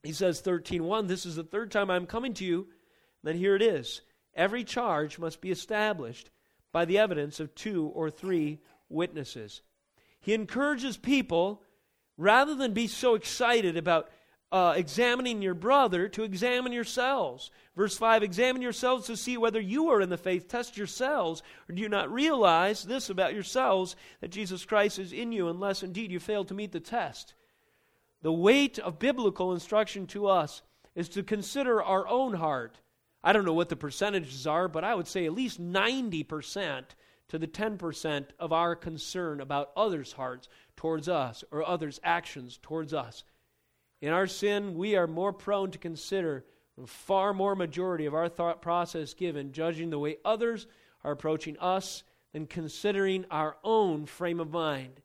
He 0.04 0.14
says 0.14 0.42
13:1, 0.42 1.08
this 1.08 1.26
is 1.26 1.36
the 1.36 1.44
third 1.44 1.72
time 1.72 1.90
I'm 1.90 2.08
coming 2.08 2.34
to 2.36 2.46
you. 2.46 2.68
Then 3.24 3.38
here 3.38 3.56
it 3.56 3.62
is. 3.62 4.02
Every 4.34 4.64
charge 4.64 5.20
must 5.20 5.42
be 5.42 5.52
established 5.52 6.30
by 6.72 6.86
the 6.86 6.98
evidence 6.98 7.40
of 7.40 7.54
two 7.54 7.88
or 7.88 8.10
three 8.10 8.60
witnesses. 8.90 9.62
He 10.22 10.34
encourages 10.34 10.98
people 10.98 11.64
rather 12.18 12.56
than 12.56 12.74
be 12.74 12.88
so 12.88 13.16
excited 13.16 13.76
about 13.76 14.10
uh, 14.52 14.74
examining 14.76 15.42
your 15.42 15.54
brother 15.54 16.10
to 16.10 16.24
examine 16.24 16.74
yourselves. 16.74 17.52
Verse 17.76 17.98
5 17.98 18.24
Examine 18.24 18.62
yourselves 18.62 19.08
to 19.08 19.16
see 19.16 19.38
whether 19.38 19.62
you 19.62 19.90
are 19.90 20.02
in 20.02 20.10
the 20.10 20.18
faith. 20.18 20.48
Test 20.48 20.78
yourselves. 20.78 21.42
Or 21.70 21.76
do 21.76 21.82
you 21.82 21.90
not 21.90 22.12
realize 22.12 22.84
this 22.84 23.10
about 23.10 23.34
yourselves 23.34 23.96
that 24.20 24.32
Jesus 24.32 24.66
Christ 24.66 25.00
is 25.00 25.14
in 25.14 25.32
you, 25.32 25.48
unless 25.48 25.84
indeed 25.84 26.12
you 26.12 26.20
fail 26.20 26.44
to 26.46 26.54
meet 26.54 26.72
the 26.72 26.80
test? 26.80 27.34
The 28.22 28.34
weight 28.34 28.78
of 28.78 29.00
biblical 29.00 29.54
instruction 29.54 30.06
to 30.08 30.28
us 30.28 30.62
is 30.96 31.10
to 31.10 31.24
consider 31.24 31.82
our 31.82 32.08
own 32.08 32.34
heart. 32.34 32.80
I 33.24 33.34
don't 33.34 33.46
know 33.46 33.54
what 33.54 33.70
the 33.70 33.76
percentages 33.76 34.46
are, 34.46 34.68
but 34.68 34.84
I 34.84 34.96
would 34.96 35.08
say 35.08 35.26
at 35.26 35.34
least 35.34 35.62
90% 35.62 36.84
to 37.30 37.40
the 37.40 37.48
10% 37.48 38.26
of 38.40 38.52
our 38.52 38.76
concern 38.76 39.40
about 39.40 39.72
others' 39.78 40.12
hearts 40.12 40.50
towards 40.76 41.08
us 41.08 41.44
or 41.52 41.66
others' 41.66 42.00
actions 42.04 42.60
towards 42.62 42.94
us. 42.94 43.24
In 44.02 44.14
our 44.14 44.26
sin, 44.28 44.76
we 44.76 44.96
are 44.96 45.08
more 45.08 45.32
prone 45.32 45.70
to 45.72 45.78
consider 45.78 46.44
far 46.88 47.34
more 47.34 47.56
majority 47.56 48.08
of 48.08 48.16
our 48.16 48.28
thought 48.28 48.62
process 48.62 49.14
given 49.14 49.52
judging 49.52 49.92
the 49.92 50.00
way 50.00 50.18
others 50.26 50.66
are 51.04 51.12
approaching 51.12 51.58
us 51.60 52.04
than 52.34 52.48
considering 52.48 53.26
our 53.30 53.56
own 53.64 54.08
frame 54.08 54.40
of 54.40 54.52
mind. 54.52 55.02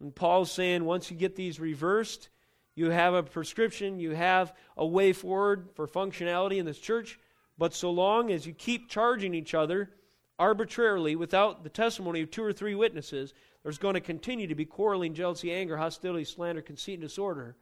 And 0.00 0.14
Paul's 0.14 0.50
saying 0.50 0.84
once 0.84 1.10
you 1.10 1.16
get 1.16 1.36
these 1.36 1.60
reversed, 1.60 2.30
you 2.74 2.90
have 2.90 3.14
a 3.14 3.22
prescription, 3.22 4.00
you 4.00 4.12
have 4.12 4.52
a 4.76 4.86
way 4.86 5.12
forward 5.12 5.68
for 5.74 5.86
functionality 5.86 6.58
in 6.58 6.66
this 6.66 6.78
church. 6.78 7.18
But 7.56 7.74
so 7.74 7.90
long 7.90 8.30
as 8.30 8.46
you 8.46 8.52
keep 8.52 8.88
charging 8.88 9.34
each 9.34 9.54
other 9.54 9.90
arbitrarily 10.38 11.16
without 11.16 11.64
the 11.64 11.70
testimony 11.70 12.22
of 12.22 12.30
two 12.30 12.44
or 12.44 12.52
three 12.52 12.76
witnesses, 12.76 13.34
there's 13.62 13.78
going 13.78 13.94
to 13.94 14.00
continue 14.00 14.46
to 14.46 14.54
be 14.54 14.64
quarreling, 14.64 15.14
jealousy, 15.14 15.52
anger, 15.52 15.76
hostility, 15.76 16.24
slander, 16.24 16.62
conceit, 16.62 16.94
and 16.94 17.02
disorder 17.02 17.56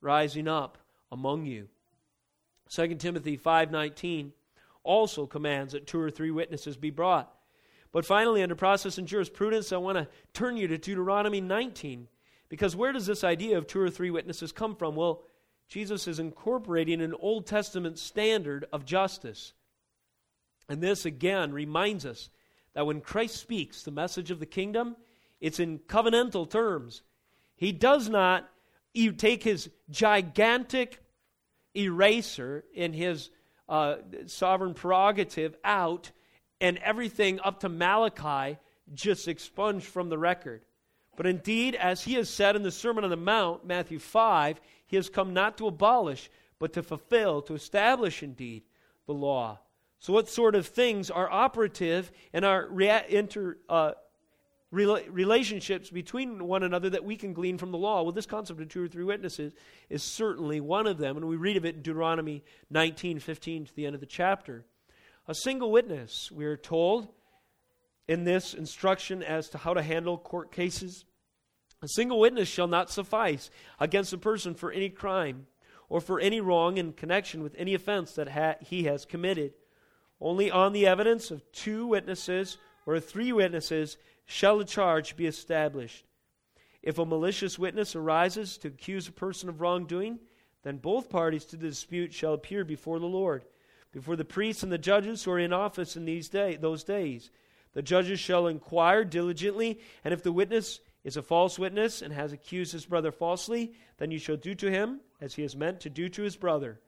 rising 0.00 0.48
up 0.48 0.78
among 1.10 1.46
you. 1.46 1.68
2 2.68 2.96
Timothy 2.96 3.36
5:19 3.36 4.32
also 4.82 5.26
commands 5.26 5.72
that 5.72 5.86
two 5.86 6.00
or 6.00 6.10
three 6.10 6.30
witnesses 6.30 6.76
be 6.76 6.90
brought. 6.90 7.34
But 7.92 8.06
finally, 8.06 8.42
under 8.42 8.54
process 8.54 8.98
and 8.98 9.08
jurisprudence, 9.08 9.72
I 9.72 9.76
want 9.78 9.98
to 9.98 10.08
turn 10.32 10.56
you 10.56 10.68
to 10.68 10.78
Deuteronomy 10.78 11.40
19. 11.40 12.08
Because 12.48 12.76
where 12.76 12.92
does 12.92 13.06
this 13.06 13.24
idea 13.24 13.58
of 13.58 13.66
two 13.66 13.80
or 13.80 13.90
three 13.90 14.10
witnesses 14.10 14.52
come 14.52 14.76
from? 14.76 14.94
Well, 14.94 15.22
Jesus 15.68 16.08
is 16.08 16.18
incorporating 16.18 17.00
an 17.00 17.14
Old 17.14 17.46
Testament 17.46 17.98
standard 17.98 18.66
of 18.72 18.84
justice. 18.84 19.52
And 20.68 20.80
this 20.80 21.04
again 21.04 21.52
reminds 21.52 22.06
us 22.06 22.30
that 22.74 22.86
when 22.86 23.00
Christ 23.00 23.36
speaks 23.36 23.82
the 23.82 23.90
message 23.90 24.30
of 24.30 24.40
the 24.40 24.46
kingdom, 24.46 24.96
it's 25.40 25.60
in 25.60 25.78
covenantal 25.80 26.48
terms. 26.48 27.02
He 27.56 27.72
does 27.72 28.08
not 28.08 28.48
you 28.94 29.12
take 29.12 29.42
his 29.42 29.70
gigantic 29.90 30.98
eraser 31.76 32.64
in 32.74 32.92
his 32.92 33.30
uh, 33.68 33.96
sovereign 34.26 34.74
prerogative 34.74 35.56
out, 35.64 36.10
and 36.60 36.78
everything 36.78 37.40
up 37.44 37.60
to 37.60 37.68
Malachi 37.68 38.58
just 38.92 39.28
expunged 39.28 39.86
from 39.86 40.08
the 40.08 40.18
record. 40.18 40.64
But 41.16 41.26
indeed, 41.26 41.74
as 41.74 42.02
he 42.02 42.14
has 42.14 42.28
said 42.28 42.56
in 42.56 42.62
the 42.62 42.70
Sermon 42.70 43.04
on 43.04 43.10
the 43.10 43.16
Mount, 43.16 43.64
Matthew 43.64 43.98
5, 43.98 44.60
he 44.86 44.96
has 44.96 45.08
come 45.08 45.32
not 45.32 45.58
to 45.58 45.66
abolish, 45.66 46.30
but 46.58 46.72
to 46.72 46.82
fulfill, 46.82 47.42
to 47.42 47.54
establish 47.54 48.22
indeed 48.22 48.64
the 49.06 49.14
law. 49.14 49.58
So, 49.98 50.12
what 50.12 50.28
sort 50.28 50.54
of 50.54 50.66
things 50.66 51.10
are 51.10 51.30
operative 51.30 52.10
and 52.32 52.44
are 52.44 52.66
rea- 52.70 53.04
inter, 53.08 53.58
uh, 53.68 53.92
relationships 54.70 55.90
between 55.90 56.46
one 56.46 56.62
another 56.62 56.90
that 56.90 57.04
we 57.04 57.16
can 57.16 57.32
glean 57.32 57.58
from 57.58 57.72
the 57.72 57.78
law. 57.78 58.02
Well, 58.02 58.12
this 58.12 58.26
concept 58.26 58.60
of 58.60 58.68
two 58.68 58.84
or 58.84 58.88
three 58.88 59.04
witnesses 59.04 59.52
is 59.88 60.02
certainly 60.02 60.60
one 60.60 60.86
of 60.86 60.98
them, 60.98 61.16
and 61.16 61.26
we 61.26 61.36
read 61.36 61.56
of 61.56 61.64
it 61.64 61.74
in 61.74 61.82
Deuteronomy 61.82 62.44
19 62.70 63.18
15 63.18 63.66
to 63.66 63.74
the 63.74 63.86
end 63.86 63.94
of 63.94 64.00
the 64.00 64.06
chapter. 64.06 64.64
A 65.26 65.34
single 65.34 65.72
witness, 65.72 66.30
we 66.30 66.44
are 66.44 66.56
told 66.56 67.08
in 68.08 68.24
this 68.24 68.54
instruction 68.54 69.22
as 69.22 69.48
to 69.50 69.58
how 69.58 69.74
to 69.74 69.82
handle 69.82 70.18
court 70.18 70.52
cases. 70.52 71.04
A 71.82 71.88
single 71.88 72.20
witness 72.20 72.48
shall 72.48 72.66
not 72.66 72.90
suffice 72.90 73.50
against 73.78 74.12
a 74.12 74.18
person 74.18 74.54
for 74.54 74.70
any 74.70 74.88
crime 74.88 75.46
or 75.88 76.00
for 76.00 76.20
any 76.20 76.40
wrong 76.40 76.76
in 76.76 76.92
connection 76.92 77.42
with 77.42 77.54
any 77.56 77.74
offense 77.74 78.12
that 78.12 78.28
ha- 78.28 78.56
he 78.60 78.84
has 78.84 79.04
committed. 79.04 79.52
Only 80.20 80.50
on 80.50 80.72
the 80.72 80.86
evidence 80.86 81.30
of 81.30 81.42
two 81.52 81.86
witnesses 81.86 82.58
or 82.86 83.00
three 83.00 83.32
witnesses 83.32 83.96
shall 84.30 84.60
a 84.60 84.64
charge 84.64 85.16
be 85.16 85.26
established. 85.26 86.06
If 86.82 86.98
a 86.98 87.04
malicious 87.04 87.58
witness 87.58 87.96
arises 87.96 88.58
to 88.58 88.68
accuse 88.68 89.08
a 89.08 89.12
person 89.12 89.48
of 89.48 89.60
wrongdoing, 89.60 90.20
then 90.62 90.76
both 90.76 91.10
parties 91.10 91.44
to 91.46 91.56
the 91.56 91.66
dispute 91.66 92.14
shall 92.14 92.32
appear 92.32 92.64
before 92.64 93.00
the 93.00 93.06
Lord, 93.06 93.44
before 93.90 94.14
the 94.14 94.24
priests 94.24 94.62
and 94.62 94.70
the 94.70 94.78
judges 94.78 95.24
who 95.24 95.32
are 95.32 95.38
in 95.40 95.52
office 95.52 95.96
in 95.96 96.04
these 96.04 96.28
day, 96.28 96.56
those 96.56 96.84
days. 96.84 97.30
The 97.72 97.82
judges 97.82 98.20
shall 98.20 98.46
inquire 98.46 99.04
diligently, 99.04 99.80
and 100.04 100.14
if 100.14 100.22
the 100.22 100.32
witness 100.32 100.78
is 101.02 101.16
a 101.16 101.22
false 101.22 101.58
witness 101.58 102.00
and 102.00 102.12
has 102.12 102.32
accused 102.32 102.72
his 102.72 102.86
brother 102.86 103.10
falsely, 103.10 103.72
then 103.98 104.12
you 104.12 104.18
shall 104.20 104.36
do 104.36 104.54
to 104.54 104.70
him 104.70 105.00
as 105.20 105.34
he 105.34 105.42
has 105.42 105.56
meant 105.56 105.80
to 105.80 105.90
do 105.90 106.08
to 106.08 106.22
his 106.22 106.36
brother. 106.36 106.80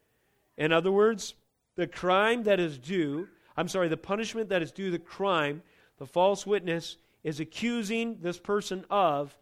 In 0.56 0.70
other 0.70 0.92
words, 0.92 1.34
the 1.74 1.88
crime 1.88 2.44
that 2.44 2.60
is 2.60 2.78
due, 2.78 3.26
I'm 3.56 3.68
sorry, 3.68 3.88
the 3.88 3.96
punishment 3.96 4.48
that 4.50 4.62
is 4.62 4.70
due 4.70 4.92
the 4.92 4.98
crime, 5.00 5.62
the 5.98 6.06
false 6.06 6.46
witness 6.46 6.98
is 7.22 7.40
accusing 7.40 8.18
this 8.20 8.38
person 8.38 8.84
of, 8.90 9.36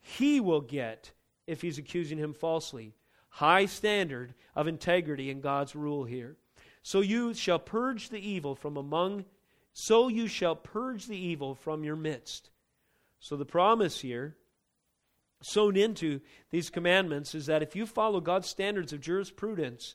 he 0.00 0.40
will 0.40 0.60
get 0.60 1.12
if 1.46 1.62
he's 1.62 1.78
accusing 1.78 2.18
him 2.18 2.32
falsely. 2.32 2.94
High 3.28 3.66
standard 3.66 4.34
of 4.56 4.66
integrity 4.66 5.30
in 5.30 5.40
God's 5.40 5.76
rule 5.76 6.04
here. 6.04 6.36
So 6.82 7.00
you 7.00 7.34
shall 7.34 7.58
purge 7.58 8.08
the 8.08 8.18
evil 8.18 8.54
from 8.54 8.76
among, 8.76 9.24
so 9.72 10.08
you 10.08 10.26
shall 10.26 10.56
purge 10.56 11.06
the 11.06 11.18
evil 11.18 11.54
from 11.54 11.84
your 11.84 11.96
midst. 11.96 12.50
So 13.20 13.36
the 13.36 13.44
promise 13.44 14.00
here, 14.00 14.36
sewn 15.42 15.76
into 15.76 16.20
these 16.50 16.70
commandments, 16.70 17.34
is 17.34 17.46
that 17.46 17.62
if 17.62 17.76
you 17.76 17.86
follow 17.86 18.20
God's 18.20 18.48
standards 18.48 18.92
of 18.92 19.00
jurisprudence, 19.00 19.94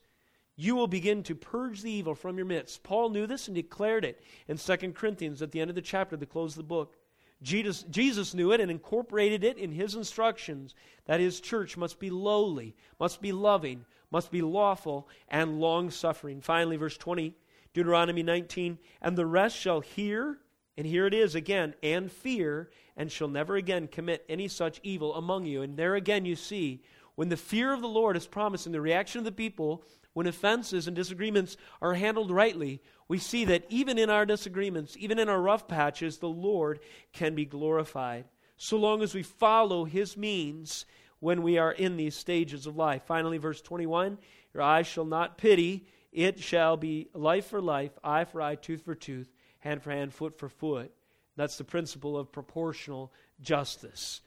you 0.56 0.75
will 0.75 0.88
begin 0.88 1.24
to 1.24 1.36
purge 1.36 1.82
the 1.82 1.92
evil 1.92 2.15
from 2.15 2.38
your 2.38 2.46
midst. 2.46 2.84
Paul 2.84 3.10
knew 3.10 3.27
this 3.27 3.48
and 3.48 3.56
declared 3.56 4.06
it 4.06 4.22
in 4.48 4.58
2 4.58 4.94
Corinthians 4.94 5.42
at 5.42 5.51
the 5.51 5.60
end 5.60 5.70
of 5.70 5.75
the 5.75 5.82
chapter, 5.82 6.15
the 6.15 6.25
close 6.25 6.54
of 6.54 6.58
the 6.58 6.63
book. 6.63 6.96
Jesus, 7.42 7.84
Jesus 7.89 8.34
knew 8.34 8.51
it 8.51 8.62
and 8.62 8.72
incorporated 8.72 9.44
it 9.44 9.58
in 9.58 9.72
his 9.72 9.96
instructions 9.96 10.74
that 11.06 11.20
his 11.20 11.39
church 11.39 11.77
must 11.77 12.00
be 12.00 12.10
lowly, 12.10 12.75
must 13.00 13.22
be 13.22 13.32
loving, 13.32 13.86
must 14.12 14.32
be 14.32 14.42
lawful, 14.42 15.08
and 15.27 15.60
long 15.60 15.92
suffering. 15.92 16.42
Finally, 16.42 16.77
verse 16.77 16.98
20, 16.98 17.36
Deuteronomy 17.74 18.24
19, 18.24 18.80
and 19.01 19.18
the 19.18 19.25
rest 19.25 19.58
shall 19.58 19.82
hear, 19.82 20.39
and 20.77 20.88
here 20.88 21.06
it 21.06 21.13
is 21.13 21.36
again, 21.36 21.75
and 21.84 22.12
fear, 22.12 22.70
and 22.96 23.12
shall 23.12 23.27
never 23.27 23.56
again 23.56 23.88
commit 23.88 24.25
any 24.30 24.48
such 24.48 24.80
evil 24.84 25.13
among 25.15 25.46
you. 25.46 25.62
And 25.62 25.75
there 25.75 25.96
again 25.96 26.25
you 26.25 26.36
see, 26.36 26.82
when 27.15 27.30
the 27.30 27.38
fear 27.38 27.74
of 27.74 27.82
the 27.82 27.88
Lord 27.88 28.18
is 28.18 28.27
promised 28.27 28.65
and 28.65 28.74
the 28.75 28.82
reaction 28.82 29.20
of 29.20 29.25
the 29.25 29.32
people 29.32 29.84
when 30.15 30.27
offenses 30.27 30.88
and 30.88 30.95
disagreements 30.95 31.57
are 31.81 31.93
handled 31.93 32.31
rightly, 32.31 32.81
we 33.10 33.17
see 33.17 33.43
that 33.43 33.65
even 33.67 33.98
in 33.98 34.10
our 34.10 34.25
disagreements, 34.25 34.95
even 34.98 35.19
in 35.19 35.27
our 35.27 35.41
rough 35.41 35.67
patches, 35.67 36.19
the 36.19 36.29
Lord 36.29 36.79
can 37.12 37.36
be 37.36 37.43
glorified. 37.43 38.24
So 38.55 38.77
long 38.77 39.01
as 39.01 39.13
we 39.13 39.24
follow 39.24 39.84
His 39.84 40.15
means 40.15 40.86
when 41.19 41.43
we 41.43 41.57
are 41.57 41.74
in 41.74 41.98
these 41.98 42.15
stages 42.15 42.65
of 42.65 42.77
life. 42.77 43.01
Finally, 43.05 43.39
verse 43.39 43.62
21 43.62 44.17
Your 44.53 44.63
eyes 44.63 44.88
shall 44.88 45.03
not 45.03 45.38
pity, 45.38 45.86
it 46.13 46.39
shall 46.39 46.77
be 46.77 47.10
life 47.13 47.48
for 47.48 47.60
life, 47.60 47.91
eye 48.01 48.24
for 48.24 48.41
eye, 48.41 48.55
tooth 48.55 48.86
for 48.86 48.95
tooth, 48.95 49.29
hand 49.60 49.84
for 49.84 49.91
hand, 49.91 50.13
foot 50.13 50.39
for 50.39 50.48
foot. 50.48 50.93
That's 51.36 51.57
the 51.57 51.65
principle 51.65 52.17
of 52.17 52.31
proportional 52.31 53.12
justice. 53.41 54.22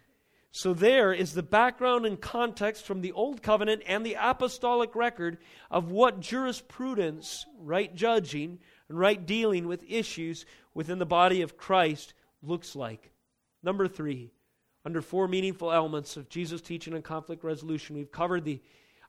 So, 0.51 0.73
there 0.73 1.13
is 1.13 1.35
the 1.35 1.43
background 1.43 2.07
and 2.07 2.21
context 2.21 2.87
from 2.87 3.03
the 3.03 3.13
Old 3.13 3.43
Covenant 3.43 3.83
and 3.87 4.05
the 4.05 4.17
apostolic 4.19 4.95
record 4.97 5.39
of 5.71 5.91
what 5.91 6.21
jurisprudence, 6.21 7.45
right 7.59 7.95
judging, 7.95 8.59
and 8.89 8.99
right 8.99 9.25
dealing 9.25 9.69
with 9.69 9.85
issues 9.87 10.47
within 10.73 10.99
the 10.99 11.07
body 11.07 11.43
of 11.43 11.59
Christ 11.59 12.15
looks 12.43 12.75
like. 12.75 13.11
Number 13.63 13.89
three, 13.89 14.33
under 14.85 15.03
four 15.03 15.29
meaningful 15.29 15.71
elements 15.71 16.17
of 16.17 16.31
Jesus' 16.31 16.63
teaching 16.63 16.95
on 16.95 17.03
conflict 17.03 17.45
resolution, 17.45 17.95
we've 17.97 18.11
covered 18.11 18.45
the 18.45 18.63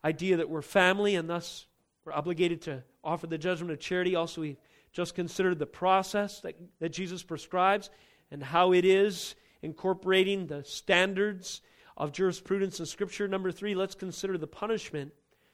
idea 0.03 0.38
that 0.38 0.50
we're 0.50 0.62
family 0.62 1.15
and 1.15 1.29
thus 1.29 1.67
we're 2.03 2.13
obligated 2.13 2.62
to 2.63 2.84
offer 3.03 3.27
the 3.27 3.38
judgment 3.38 3.72
of 3.72 3.79
charity. 3.79 4.15
Also, 4.15 4.41
we've 4.41 4.58
just 4.91 5.15
considered 5.15 5.60
the 5.60 5.65
process 5.65 6.41
that, 6.41 6.55
that 6.79 6.89
Jesus 6.89 7.24
prescribes 7.24 7.89
and 8.31 8.43
how 8.43 8.74
it 8.74 8.84
is 8.84 9.36
incorporating 9.62 10.48
the 10.48 10.63
standards 10.63 11.62
of 11.98 12.12
jurisprudence 12.12 12.80
and 12.80 12.88
scripture. 12.88 13.28
Number 13.28 13.51
three, 13.51 13.75
let's 13.75 13.96
consider 13.96 14.38
the 14.38 14.48
punishment, 14.48 15.12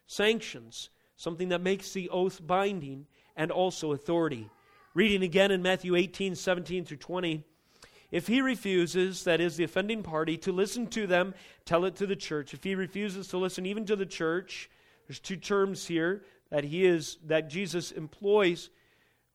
sanctions, 0.08 0.90
something 1.16 1.50
that 1.50 1.62
makes 1.62 1.92
the 1.92 2.10
oath 2.10 2.46
binding, 2.46 3.08
and 3.36 3.52
also 3.52 3.92
authority. 3.92 4.50
Reading 4.94 5.24
again 5.24 5.52
in 5.52 5.62
Matthew 5.62 5.96
18, 5.96 6.36
17 6.36 6.86
through 6.86 6.98
20. 6.98 7.44
If 8.12 8.28
he 8.28 8.42
refuses, 8.42 9.24
that 9.24 9.42
is 9.42 9.58
the 9.58 9.64
offending 9.64 10.04
party, 10.04 10.38
to 10.38 10.52
listen 10.52 10.88
to 10.88 11.08
them, 11.08 11.34
tell 11.66 11.86
it 11.86 11.96
to 11.98 12.06
the 12.06 12.16
church. 12.16 12.54
If 12.54 12.64
he 12.64 12.76
refuses 12.76 13.28
to 13.30 13.38
listen 13.38 13.66
even 13.66 13.86
to 13.88 13.96
the 13.96 14.06
church, 14.06 14.70
there's 15.08 15.20
two 15.20 15.36
terms 15.36 15.88
here 15.88 16.24
that 16.50 16.64
he 16.64 16.86
is 16.86 17.18
that 17.26 17.50
Jesus 17.50 17.92
employs 17.92 18.70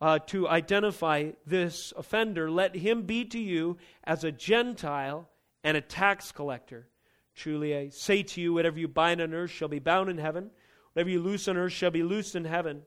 uh, 0.00 0.18
to 0.26 0.48
identify 0.48 1.30
this 1.46 1.92
offender. 1.96 2.50
Let 2.50 2.74
him 2.74 3.02
be 3.02 3.24
to 3.26 3.38
you 3.38 3.76
as 4.04 4.24
a 4.24 4.32
Gentile 4.32 5.28
and 5.62 5.76
a 5.76 5.82
tax 5.82 6.32
collector. 6.32 6.88
Truly, 7.34 7.76
I 7.76 7.88
say 7.90 8.22
to 8.22 8.40
you, 8.40 8.52
whatever 8.52 8.78
you 8.78 8.88
bind 8.88 9.20
on 9.20 9.34
earth 9.34 9.50
shall 9.50 9.68
be 9.68 9.78
bound 9.78 10.10
in 10.10 10.18
heaven, 10.18 10.50
whatever 10.92 11.10
you 11.10 11.20
loose 11.20 11.48
on 11.48 11.56
earth 11.56 11.72
shall 11.72 11.90
be 11.90 12.02
loosed 12.02 12.34
in 12.34 12.44
heaven. 12.44 12.82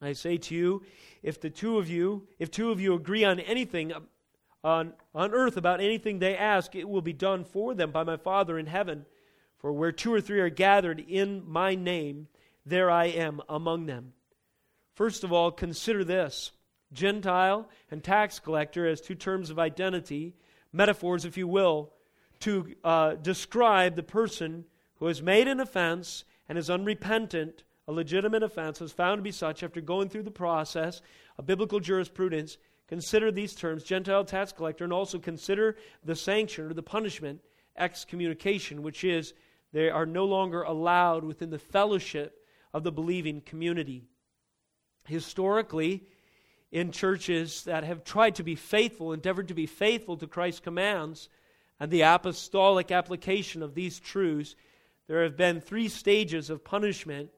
I 0.00 0.12
say 0.12 0.36
to 0.36 0.54
you, 0.54 0.82
if 1.22 1.40
the 1.40 1.50
two 1.50 1.78
of 1.78 1.88
you, 1.88 2.28
if 2.38 2.50
two 2.50 2.70
of 2.70 2.80
you 2.80 2.94
agree 2.94 3.24
on 3.24 3.40
anything 3.40 3.92
on, 4.62 4.92
on 5.14 5.32
earth 5.32 5.56
about 5.56 5.80
anything 5.80 6.18
they 6.18 6.36
ask, 6.36 6.74
it 6.74 6.88
will 6.88 7.00
be 7.00 7.12
done 7.12 7.44
for 7.44 7.72
them 7.72 7.92
by 7.92 8.02
my 8.02 8.16
Father 8.16 8.58
in 8.58 8.66
heaven. 8.66 9.06
For 9.58 9.72
where 9.72 9.92
two 9.92 10.12
or 10.12 10.20
three 10.20 10.40
are 10.40 10.50
gathered 10.50 11.00
in 11.00 11.42
my 11.46 11.74
name, 11.74 12.28
there 12.64 12.90
I 12.90 13.06
am 13.06 13.40
among 13.48 13.86
them. 13.86 14.12
First 14.96 15.24
of 15.24 15.32
all, 15.32 15.52
consider 15.52 16.04
this 16.04 16.52
Gentile 16.90 17.68
and 17.90 18.02
tax 18.02 18.38
collector 18.38 18.86
as 18.86 19.02
two 19.02 19.14
terms 19.14 19.50
of 19.50 19.58
identity, 19.58 20.34
metaphors, 20.72 21.26
if 21.26 21.36
you 21.36 21.46
will, 21.46 21.92
to 22.40 22.74
uh, 22.82 23.14
describe 23.16 23.94
the 23.94 24.02
person 24.02 24.64
who 24.96 25.06
has 25.06 25.20
made 25.20 25.48
an 25.48 25.60
offense 25.60 26.24
and 26.48 26.56
is 26.56 26.70
unrepentant, 26.70 27.62
a 27.86 27.92
legitimate 27.92 28.42
offense, 28.42 28.80
is 28.80 28.90
found 28.90 29.18
to 29.18 29.22
be 29.22 29.30
such 29.30 29.62
after 29.62 29.82
going 29.82 30.08
through 30.08 30.22
the 30.22 30.30
process 30.30 31.02
of 31.36 31.44
biblical 31.44 31.78
jurisprudence. 31.78 32.56
Consider 32.88 33.30
these 33.30 33.54
terms, 33.54 33.84
Gentile 33.84 34.24
tax 34.24 34.50
collector, 34.50 34.84
and 34.84 34.94
also 34.94 35.18
consider 35.18 35.76
the 36.06 36.16
sanction 36.16 36.64
or 36.64 36.72
the 36.72 36.82
punishment, 36.82 37.40
excommunication, 37.76 38.82
which 38.82 39.04
is 39.04 39.34
they 39.74 39.90
are 39.90 40.06
no 40.06 40.24
longer 40.24 40.62
allowed 40.62 41.22
within 41.22 41.50
the 41.50 41.58
fellowship 41.58 42.46
of 42.72 42.82
the 42.82 42.92
believing 42.92 43.42
community. 43.42 44.08
Historically, 45.06 46.04
in 46.72 46.92
churches 46.92 47.64
that 47.64 47.84
have 47.84 48.04
tried 48.04 48.34
to 48.34 48.42
be 48.42 48.54
faithful, 48.54 49.12
endeavored 49.12 49.48
to 49.48 49.54
be 49.54 49.66
faithful 49.66 50.16
to 50.16 50.26
Christ's 50.26 50.60
commands 50.60 51.28
and 51.78 51.90
the 51.90 52.02
apostolic 52.02 52.90
application 52.90 53.62
of 53.62 53.74
these 53.74 54.00
truths, 54.00 54.56
there 55.06 55.22
have 55.22 55.36
been 55.36 55.60
three 55.60 55.88
stages 55.88 56.50
of 56.50 56.64
punishment, 56.64 57.30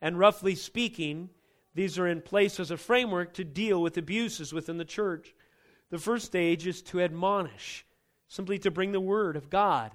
and 0.00 0.18
roughly 0.18 0.54
speaking, 0.54 1.30
these 1.74 1.98
are 1.98 2.08
in 2.08 2.22
place 2.22 2.58
as 2.58 2.70
a 2.70 2.76
framework 2.76 3.34
to 3.34 3.44
deal 3.44 3.80
with 3.80 3.96
abuses 3.96 4.52
within 4.52 4.78
the 4.78 4.84
church. 4.84 5.34
The 5.90 5.98
first 5.98 6.26
stage 6.26 6.66
is 6.66 6.82
to 6.82 7.00
admonish, 7.00 7.86
simply 8.28 8.58
to 8.60 8.70
bring 8.70 8.92
the 8.92 9.00
word 9.00 9.36
of 9.36 9.50
God. 9.50 9.92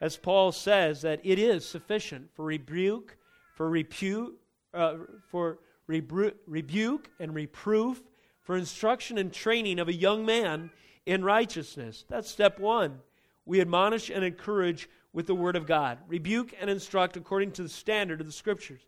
As 0.00 0.16
Paul 0.16 0.52
says, 0.52 1.02
that 1.02 1.20
it 1.24 1.38
is 1.38 1.66
sufficient 1.66 2.30
for 2.34 2.44
rebuke, 2.44 3.16
for 3.54 3.68
repute, 3.68 4.38
uh, 4.74 4.94
for 5.30 5.58
rebu- 5.90 6.32
rebuke 6.46 7.10
and 7.18 7.34
reproof, 7.34 8.00
for 8.40 8.56
instruction 8.56 9.18
and 9.18 9.32
training 9.32 9.78
of 9.78 9.88
a 9.88 9.92
young 9.92 10.24
man 10.24 10.70
in 11.04 11.24
righteousness. 11.24 12.04
That's 12.08 12.30
step 12.30 12.58
one. 12.58 13.00
We 13.44 13.60
admonish 13.60 14.10
and 14.10 14.24
encourage 14.24 14.88
with 15.12 15.26
the 15.26 15.34
Word 15.34 15.56
of 15.56 15.66
God, 15.66 15.98
rebuke 16.06 16.54
and 16.60 16.70
instruct 16.70 17.16
according 17.16 17.52
to 17.52 17.62
the 17.64 17.68
standard 17.68 18.20
of 18.20 18.26
the 18.26 18.32
Scriptures. 18.32 18.82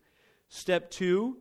Step 0.48 0.90
two, 0.90 1.38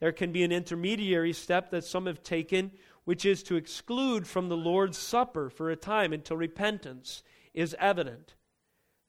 there 0.00 0.12
can 0.12 0.32
be 0.32 0.42
an 0.42 0.52
intermediary 0.52 1.32
step 1.32 1.70
that 1.70 1.84
some 1.84 2.06
have 2.06 2.22
taken, 2.22 2.72
which 3.04 3.24
is 3.24 3.42
to 3.44 3.56
exclude 3.56 4.26
from 4.26 4.48
the 4.48 4.56
Lord's 4.56 4.98
Supper 4.98 5.48
for 5.48 5.70
a 5.70 5.76
time 5.76 6.12
until 6.12 6.36
repentance 6.36 7.22
is 7.54 7.76
evident. 7.78 8.34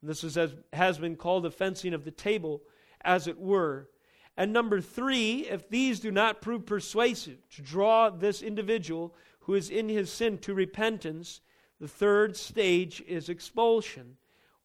And 0.02 0.10
this 0.10 0.24
is 0.24 0.38
as, 0.38 0.54
has 0.72 1.00
been 1.00 1.16
called 1.16 1.44
the 1.44 1.52
fencing 1.52 1.94
of 1.94 2.06
the 2.06 2.12
table, 2.12 2.62
as 3.02 3.28
it 3.28 3.40
were. 3.40 3.90
And 4.38 4.54
number 4.54 4.80
three, 4.80 5.48
if 5.50 5.68
these 5.68 6.00
do 6.00 6.12
not 6.12 6.42
prove 6.42 6.66
persuasive 6.66 7.38
to 7.56 7.62
draw 7.62 8.10
this 8.10 8.42
individual 8.42 9.16
who 9.42 9.56
is 9.56 9.70
in 9.70 9.90
his 9.90 10.12
sin 10.12 10.38
to 10.40 10.54
repentance, 10.54 11.42
the 11.80 11.88
third 11.88 12.38
stage 12.38 13.04
is 13.08 13.30
expulsion 13.30 14.18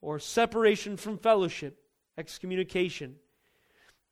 or 0.02 0.18
separation 0.18 0.96
from 0.96 1.16
fellowship, 1.16 1.78
excommunication. 2.18 3.16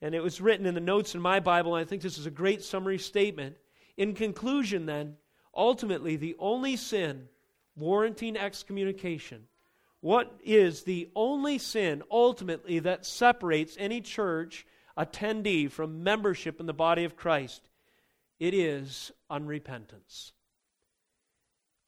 And 0.01 0.15
it 0.15 0.23
was 0.23 0.41
written 0.41 0.65
in 0.65 0.75
the 0.75 0.81
notes 0.81 1.15
in 1.15 1.21
my 1.21 1.41
Bible, 1.41 1.75
and 1.75 1.85
I 1.85 1.89
think 1.89 2.01
this 2.01 2.17
is 2.17 2.27
a 2.27 2.31
great 2.31 2.63
summary 2.63 2.99
statement. 2.99 3.57
In 3.99 4.15
conclusion, 4.15 4.87
then, 4.87 5.17
ultimately, 5.55 6.17
the 6.17 6.37
only 6.39 6.77
sin 6.77 7.29
warranting 7.77 8.37
excommunication 8.37 9.47
what 10.01 10.41
is 10.43 10.83
the 10.83 11.11
only 11.15 11.59
sin 11.59 12.03
ultimately 12.11 12.79
that 12.81 13.05
separates 13.05 13.77
any 13.79 14.01
church 14.01 14.67
attendee 14.97 15.71
from 15.71 16.03
membership 16.03 16.61
in 16.61 16.67
the 16.67 16.73
body 16.73 17.05
of 17.05 17.17
Christ? 17.17 17.69
It 18.39 18.55
is 18.55 19.13
unrepentance. 19.31 20.33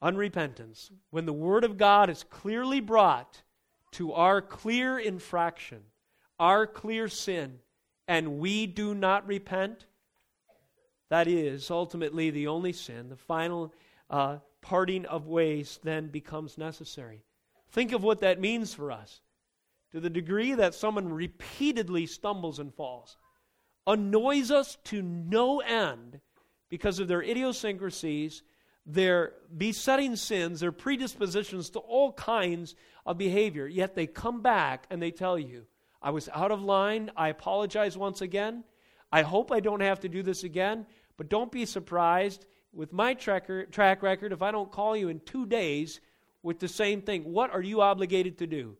Unrepentance. 0.01 0.91
When 1.09 1.25
the 1.25 1.33
Word 1.33 1.63
of 1.63 1.77
God 1.77 2.09
is 2.09 2.23
clearly 2.23 2.79
brought 2.79 3.41
to 3.91 4.13
our 4.13 4.41
clear 4.41 4.99
infraction, 4.99 5.81
our 6.39 6.67
clear 6.67 7.07
sin, 7.07 7.59
and 8.07 8.39
we 8.39 8.67
do 8.67 8.93
not 8.93 9.25
repent, 9.25 9.85
that 11.09 11.27
is 11.27 11.71
ultimately 11.71 12.31
the 12.31 12.47
only 12.47 12.73
sin. 12.73 13.09
The 13.09 13.15
final 13.15 13.73
uh, 14.09 14.37
parting 14.61 15.05
of 15.05 15.27
ways 15.27 15.79
then 15.83 16.07
becomes 16.07 16.57
necessary. 16.57 17.23
Think 17.69 17.91
of 17.91 18.03
what 18.03 18.21
that 18.21 18.39
means 18.39 18.73
for 18.73 18.91
us. 18.91 19.21
To 19.93 19.99
the 19.99 20.09
degree 20.09 20.53
that 20.55 20.73
someone 20.73 21.13
repeatedly 21.13 22.07
stumbles 22.07 22.59
and 22.59 22.73
falls, 22.73 23.15
annoys 23.85 24.49
us 24.49 24.77
to 24.85 25.01
no 25.01 25.59
end 25.59 26.19
because 26.69 26.99
of 26.99 27.07
their 27.07 27.21
idiosyncrasies, 27.21 28.41
their 28.87 29.33
besetting 29.55 30.15
sins, 30.15 30.59
their 30.59 30.71
predispositions 30.71 31.69
to 31.69 31.79
all 31.79 32.11
kinds 32.13 32.75
of 33.05 33.19
behavior. 33.19 33.67
Yet 33.67 33.93
they 33.93 34.07
come 34.07 34.41
back 34.41 34.87
and 34.89 34.99
they 34.99 35.11
tell 35.11 35.37
you, 35.37 35.65
I 36.01 36.09
was 36.09 36.27
out 36.33 36.51
of 36.51 36.63
line. 36.63 37.11
I 37.15 37.29
apologize 37.29 37.95
once 37.95 38.21
again. 38.21 38.63
I 39.11 39.21
hope 39.21 39.51
I 39.51 39.59
don't 39.59 39.81
have 39.81 39.99
to 39.99 40.09
do 40.09 40.23
this 40.23 40.43
again, 40.43 40.87
but 41.17 41.29
don't 41.29 41.51
be 41.51 41.65
surprised 41.65 42.47
with 42.73 42.91
my 42.91 43.13
track 43.13 43.47
record 43.47 44.33
if 44.33 44.41
I 44.41 44.51
don't 44.51 44.71
call 44.71 44.97
you 44.97 45.09
in 45.09 45.19
two 45.19 45.45
days 45.45 46.01
with 46.41 46.57
the 46.59 46.67
same 46.67 47.01
thing. 47.03 47.23
What 47.25 47.51
are 47.51 47.61
you 47.61 47.81
obligated 47.81 48.39
to 48.39 48.47
do? 48.47 48.75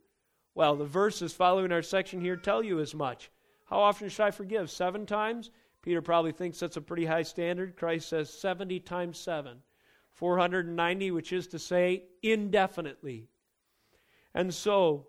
Well, 0.56 0.76
the 0.76 0.86
verses 0.86 1.34
following 1.34 1.72
our 1.72 1.82
section 1.82 2.22
here 2.22 2.36
tell 2.36 2.64
you 2.64 2.80
as 2.80 2.94
much. 2.94 3.32
How 3.66 3.80
often 3.80 4.10
should 4.10 4.24
I 4.24 4.32
forgive? 4.32 4.70
Seven 4.70 5.06
times? 5.06 5.50
Peter 5.82 6.02
probably 6.02 6.32
thinks 6.32 6.60
that's 6.60 6.78
a 6.78 6.82
pretty 6.82 7.06
high 7.06 7.24
standard. 7.24 7.76
Christ 7.76 8.10
says 8.10 8.30
70 8.30 8.80
times 8.82 9.18
7. 9.20 9.58
490, 10.14 11.12
which 11.12 11.34
is 11.34 11.48
to 11.48 11.60
say, 11.60 12.04
indefinitely. 12.22 13.28
And 14.36 14.54
so, 14.54 15.08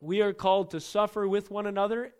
we 0.00 0.22
are 0.22 0.32
called 0.32 0.70
to 0.70 0.80
suffer 0.80 1.26
with 1.26 1.50
one 1.50 1.66
another 1.66 2.12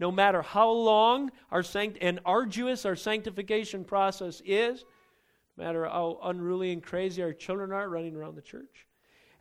no 0.00 0.10
matter 0.10 0.42
how 0.42 0.70
long 0.70 1.30
our 1.50 1.62
sanct- 1.62 1.98
and 2.00 2.20
arduous 2.24 2.84
our 2.84 2.96
sanctification 2.96 3.84
process 3.84 4.42
is 4.44 4.84
no 5.56 5.64
matter 5.64 5.84
how 5.84 6.18
unruly 6.22 6.72
and 6.72 6.82
crazy 6.82 7.22
our 7.22 7.32
children 7.32 7.72
are 7.72 7.88
running 7.88 8.14
around 8.14 8.36
the 8.36 8.42
church. 8.42 8.87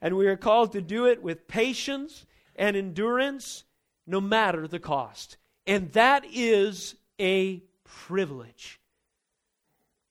And 0.01 0.15
we 0.15 0.27
are 0.27 0.37
called 0.37 0.73
to 0.73 0.81
do 0.81 1.05
it 1.05 1.21
with 1.21 1.47
patience 1.47 2.25
and 2.55 2.75
endurance, 2.75 3.63
no 4.05 4.21
matter 4.21 4.67
the 4.67 4.79
cost. 4.79 5.37
And 5.65 5.91
that 5.93 6.25
is 6.31 6.95
a 7.19 7.63
privilege. 7.83 8.79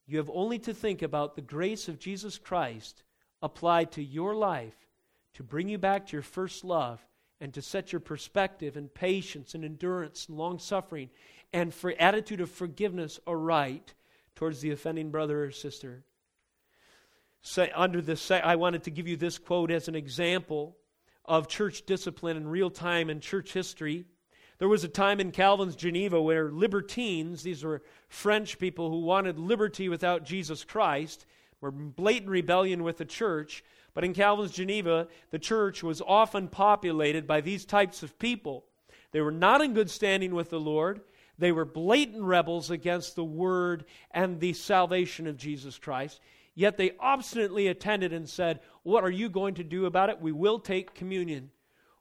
You 0.07 0.19
have 0.19 0.31
only 0.33 0.59
to 0.61 0.75
think 0.75 1.03
about 1.03 1.35
the 1.35 1.43
grace 1.43 1.89
of 1.89 1.99
Jesus 1.99 2.39
Christ 2.39 3.03
applied 3.43 3.93
to 3.93 4.03
your 4.03 4.35
life 4.35 4.77
to 5.35 5.43
bring 5.43 5.69
you 5.69 5.79
back 5.79 6.07
to 6.07 6.13
your 6.13 6.23
first 6.23 6.65
love 6.65 7.05
and 7.41 7.53
to 7.55 7.61
set 7.63 7.93
your 7.93 8.01
perspective 8.01 8.77
and 8.77 8.93
patience 8.93 9.55
and 9.55 9.65
endurance 9.65 10.29
and 10.29 10.39
long 10.39 10.59
suffering 10.59 11.11
and 11.53 11.75
for 11.75 11.95
attitude 11.99 12.41
of 12.41 12.51
forgiveness 12.51 13.21
aright 13.27 13.95
towards 14.35 14.61
the 14.61 14.71
offending 14.71 15.11
brother 15.11 15.45
or 15.45 15.51
sister. 15.51 16.05
Say, 17.49 17.71
under 17.77 18.03
this, 18.03 18.29
I 18.33 18.57
wanted 18.57 18.83
to 18.83 18.91
give 18.91 19.07
you 19.07 19.17
this 19.17 19.39
quote 19.39 19.71
as 19.71 19.87
an 19.87 19.95
example 19.95 20.77
of 21.25 21.47
church 21.47 21.87
discipline 21.87 22.37
in 22.37 22.49
real 22.49 22.71
time 22.71 23.09
in 23.09 23.21
church 23.21 23.53
history. 23.53 24.05
There 24.59 24.67
was 24.67 24.83
a 24.83 24.89
time 24.89 25.21
in 25.21 25.31
Calvin's 25.31 25.77
Geneva 25.77 26.21
where 26.21 26.51
libertines, 26.51 27.45
these 27.45 27.63
were 27.63 27.83
French 28.09 28.59
people 28.59 28.91
who 28.91 29.03
wanted 29.03 29.39
liberty 29.39 29.89
without 29.89 30.25
Jesus 30.25 30.65
Christ, 30.65 31.25
were 31.61 31.71
blatant 31.71 32.31
rebellion 32.31 32.83
with 32.83 32.99
the 32.99 33.05
church. 33.05 33.63
But 33.95 34.03
in 34.03 34.13
Calvin's 34.13 34.51
Geneva, 34.51 35.07
the 35.31 35.39
church 35.39 35.85
was 35.85 36.03
often 36.05 36.49
populated 36.49 37.29
by 37.29 37.43
these 37.43 37.65
types 37.65 38.03
of 38.03 38.19
people. 38.19 38.65
They 39.13 39.21
were 39.21 39.31
not 39.31 39.61
in 39.61 39.73
good 39.73 39.89
standing 39.89 40.35
with 40.35 40.51
the 40.51 40.59
Lord. 40.59 41.01
They 41.39 41.53
were 41.53 41.65
blatant 41.65 42.25
rebels 42.25 42.73
against 42.73 43.15
the 43.15 43.25
word 43.25 43.85
and 44.11 44.41
the 44.41 44.53
salvation 44.53 45.29
of 45.29 45.37
Jesus 45.37 45.79
Christ. 45.79 46.21
Yet 46.59 46.79
they 46.79 46.93
obstinately 46.99 47.69
attended 47.69 48.15
and 48.15 48.29
said, 48.29 48.61
What 48.83 49.05
are 49.05 49.11
you 49.11 49.29
going 49.29 49.55
to 49.55 49.65
do 49.65 49.85
about 49.85 50.09
it? 50.09 50.21
We 50.21 50.33
will 50.33 50.59
take 50.59 50.95
communion. 50.95 51.51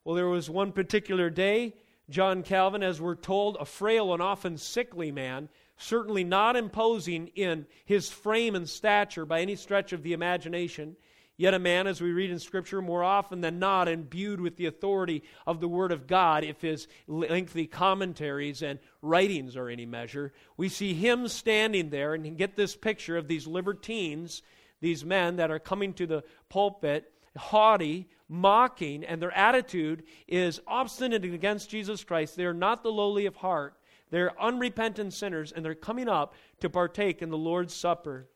Well, 0.06 0.16
there 0.16 0.30
was 0.30 0.50
one 0.50 0.72
particular 0.72 1.30
day, 1.30 1.76
John 2.10 2.42
Calvin, 2.42 2.82
as 2.82 3.02
we're 3.02 3.16
told, 3.16 3.58
a 3.60 3.66
frail 3.66 4.14
and 4.14 4.24
often 4.24 4.58
sickly 4.58 5.12
man, 5.12 5.50
certainly 5.78 6.24
not 6.24 6.56
imposing 6.56 7.28
in 7.36 7.68
his 7.84 8.10
frame 8.10 8.56
and 8.56 8.70
stature 8.70 9.26
by 9.26 9.42
any 9.42 9.58
stretch 9.58 9.92
of 9.92 10.04
the 10.04 10.14
imagination. 10.14 10.96
Yet 11.38 11.54
a 11.54 11.60
man, 11.60 11.86
as 11.86 12.00
we 12.00 12.14
read 12.14 12.32
in 12.32 12.40
Scripture, 12.40 12.82
more 12.82 13.04
often 13.04 13.42
than 13.42 13.60
not 13.60 13.90
imbued 13.90 14.40
with 14.40 14.56
the 14.56 14.68
authority 14.68 15.24
of 15.46 15.60
the 15.60 15.68
Word 15.68 15.92
of 15.92 16.08
God, 16.08 16.46
if 16.46 16.62
his 16.62 16.88
lengthy 17.08 17.68
commentaries 17.68 18.62
and 18.62 18.80
writings 19.02 19.58
are 19.58 19.68
any 19.68 19.86
measure. 19.86 20.32
We 20.56 20.70
see 20.70 20.94
him 20.94 21.28
standing 21.28 21.90
there 21.90 22.14
and 22.14 22.38
get 22.38 22.56
this 22.56 22.76
picture 22.76 23.18
of 23.18 23.28
these 23.28 23.48
libertines, 23.48 24.44
these 24.80 25.04
men 25.04 25.36
that 25.36 25.52
are 25.52 25.60
coming 25.60 25.94
to 25.96 26.08
the 26.08 26.24
pulpit, 26.48 27.12
haughty, 27.36 28.08
mocking, 28.30 29.04
and 29.04 29.22
their 29.22 29.36
attitude 29.36 30.04
is 30.28 30.62
obstinate 30.66 31.26
against 31.26 31.70
Jesus 31.70 32.04
Christ. 32.06 32.38
They 32.38 32.46
are 32.46 32.54
not 32.54 32.82
the 32.82 32.92
lowly 32.92 33.26
of 33.26 33.36
heart, 33.36 33.76
they're 34.10 34.42
unrepentant 34.42 35.14
sinners, 35.14 35.52
and 35.52 35.66
they're 35.66 35.76
coming 35.76 36.08
up 36.08 36.34
to 36.62 36.70
partake 36.70 37.22
in 37.22 37.30
the 37.30 37.38
Lord's 37.38 37.74
Supper. 37.74 38.30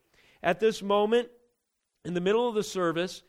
At 0.43 0.59
this 0.59 0.81
moment, 0.81 1.29
in 2.09 2.15
the 2.15 2.21
middle 2.21 2.49
of 2.49 2.55
the 2.55 2.63
service, 2.63 3.21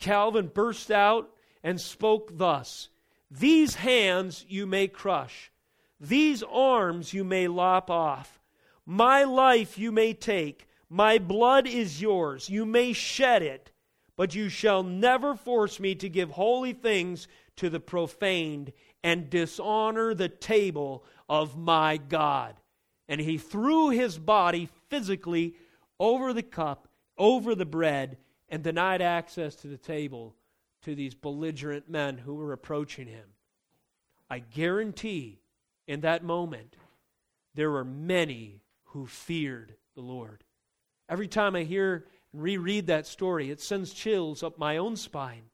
Calvin 0.00 0.48
burst 0.52 0.90
out 0.90 1.30
and 1.62 1.80
spoke 1.80 2.36
thus 2.36 2.88
These 3.30 3.76
hands 3.76 4.44
you 4.48 4.66
may 4.66 4.88
crush, 4.88 5.52
these 6.00 6.42
arms 6.42 7.14
you 7.14 7.22
may 7.22 7.46
lop 7.46 7.90
off, 7.90 8.40
my 8.84 9.22
life 9.22 9.78
you 9.78 9.92
may 9.92 10.14
take, 10.14 10.66
my 10.90 11.18
blood 11.18 11.68
is 11.68 12.02
yours, 12.02 12.50
you 12.50 12.66
may 12.66 12.92
shed 12.92 13.44
it, 13.44 13.70
but 14.16 14.34
you 14.34 14.48
shall 14.48 14.82
never 14.82 15.36
force 15.36 15.78
me 15.78 15.94
to 15.94 16.08
give 16.08 16.30
holy 16.30 16.72
things 16.72 17.28
to 17.54 17.70
the 17.70 17.78
profaned 17.78 18.72
and 19.04 19.30
dishonor 19.30 20.12
the 20.12 20.28
table 20.28 21.04
of 21.28 21.56
my 21.56 21.98
God. 21.98 22.56
And 23.08 23.20
he 23.20 23.38
threw 23.38 23.90
his 23.90 24.18
body 24.18 24.68
physically 24.88 25.54
over 26.00 26.32
the 26.32 26.42
cup 26.42 26.88
over 27.16 27.54
the 27.54 27.66
bread 27.66 28.16
and 28.54 28.62
denied 28.62 29.02
access 29.02 29.56
to 29.56 29.66
the 29.66 29.76
table 29.76 30.32
to 30.80 30.94
these 30.94 31.12
belligerent 31.12 31.90
men 31.90 32.16
who 32.16 32.36
were 32.36 32.52
approaching 32.52 33.08
him. 33.08 33.30
I 34.30 34.38
guarantee 34.38 35.40
in 35.88 36.02
that 36.02 36.22
moment 36.22 36.76
there 37.56 37.72
were 37.72 37.84
many 37.84 38.60
who 38.84 39.08
feared 39.08 39.74
the 39.96 40.02
Lord. 40.02 40.44
Every 41.08 41.26
time 41.26 41.56
I 41.56 41.64
hear 41.64 42.06
and 42.32 42.40
reread 42.40 42.86
that 42.86 43.08
story, 43.08 43.50
it 43.50 43.60
sends 43.60 43.92
chills 43.92 44.44
up 44.44 44.56
my 44.56 44.76
own 44.76 44.94
spine. 44.94 45.50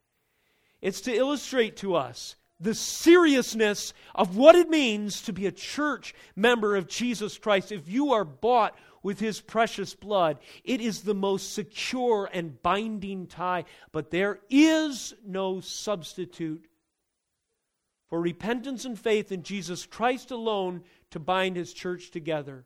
It's 0.79 1.01
to 1.01 1.11
illustrate 1.11 1.77
to 1.77 1.95
us 1.95 2.35
the 2.59 2.75
seriousness 2.75 3.95
of 4.13 4.37
what 4.37 4.53
it 4.53 4.69
means 4.69 5.23
to 5.23 5.33
be 5.33 5.47
a 5.47 5.51
church 5.51 6.13
member 6.35 6.75
of 6.75 6.87
Jesus 6.87 7.39
Christ. 7.39 7.71
If 7.71 7.89
you 7.89 8.13
are 8.13 8.23
bought 8.23 8.77
with 9.03 9.19
his 9.19 9.41
precious 9.41 9.95
blood. 9.95 10.39
It 10.63 10.81
is 10.81 11.01
the 11.01 11.13
most 11.13 11.53
secure 11.53 12.29
and 12.31 12.61
binding 12.61 13.27
tie, 13.27 13.65
but 13.91 14.11
there 14.11 14.39
is 14.49 15.13
no 15.25 15.59
substitute 15.59 16.67
for 18.09 18.19
repentance 18.19 18.85
and 18.85 18.99
faith 18.99 19.31
in 19.31 19.43
Jesus 19.43 19.85
Christ 19.85 20.31
alone 20.31 20.83
to 21.11 21.19
bind 21.19 21.55
his 21.55 21.73
church 21.73 22.11
together. 22.11 22.65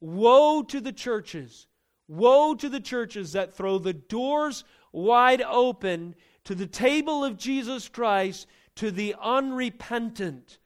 Woe 0.00 0.62
to 0.62 0.80
the 0.80 0.92
churches! 0.92 1.66
Woe 2.08 2.56
to 2.56 2.68
the 2.68 2.80
churches 2.80 3.32
that 3.32 3.54
throw 3.54 3.78
the 3.78 3.92
doors 3.92 4.64
wide 4.92 5.42
open 5.42 6.16
to 6.44 6.56
the 6.56 6.66
table 6.66 7.24
of 7.24 7.36
Jesus 7.36 7.88
Christ 7.88 8.48
to 8.76 8.90
the 8.90 9.14
unrepentant. 9.22 10.58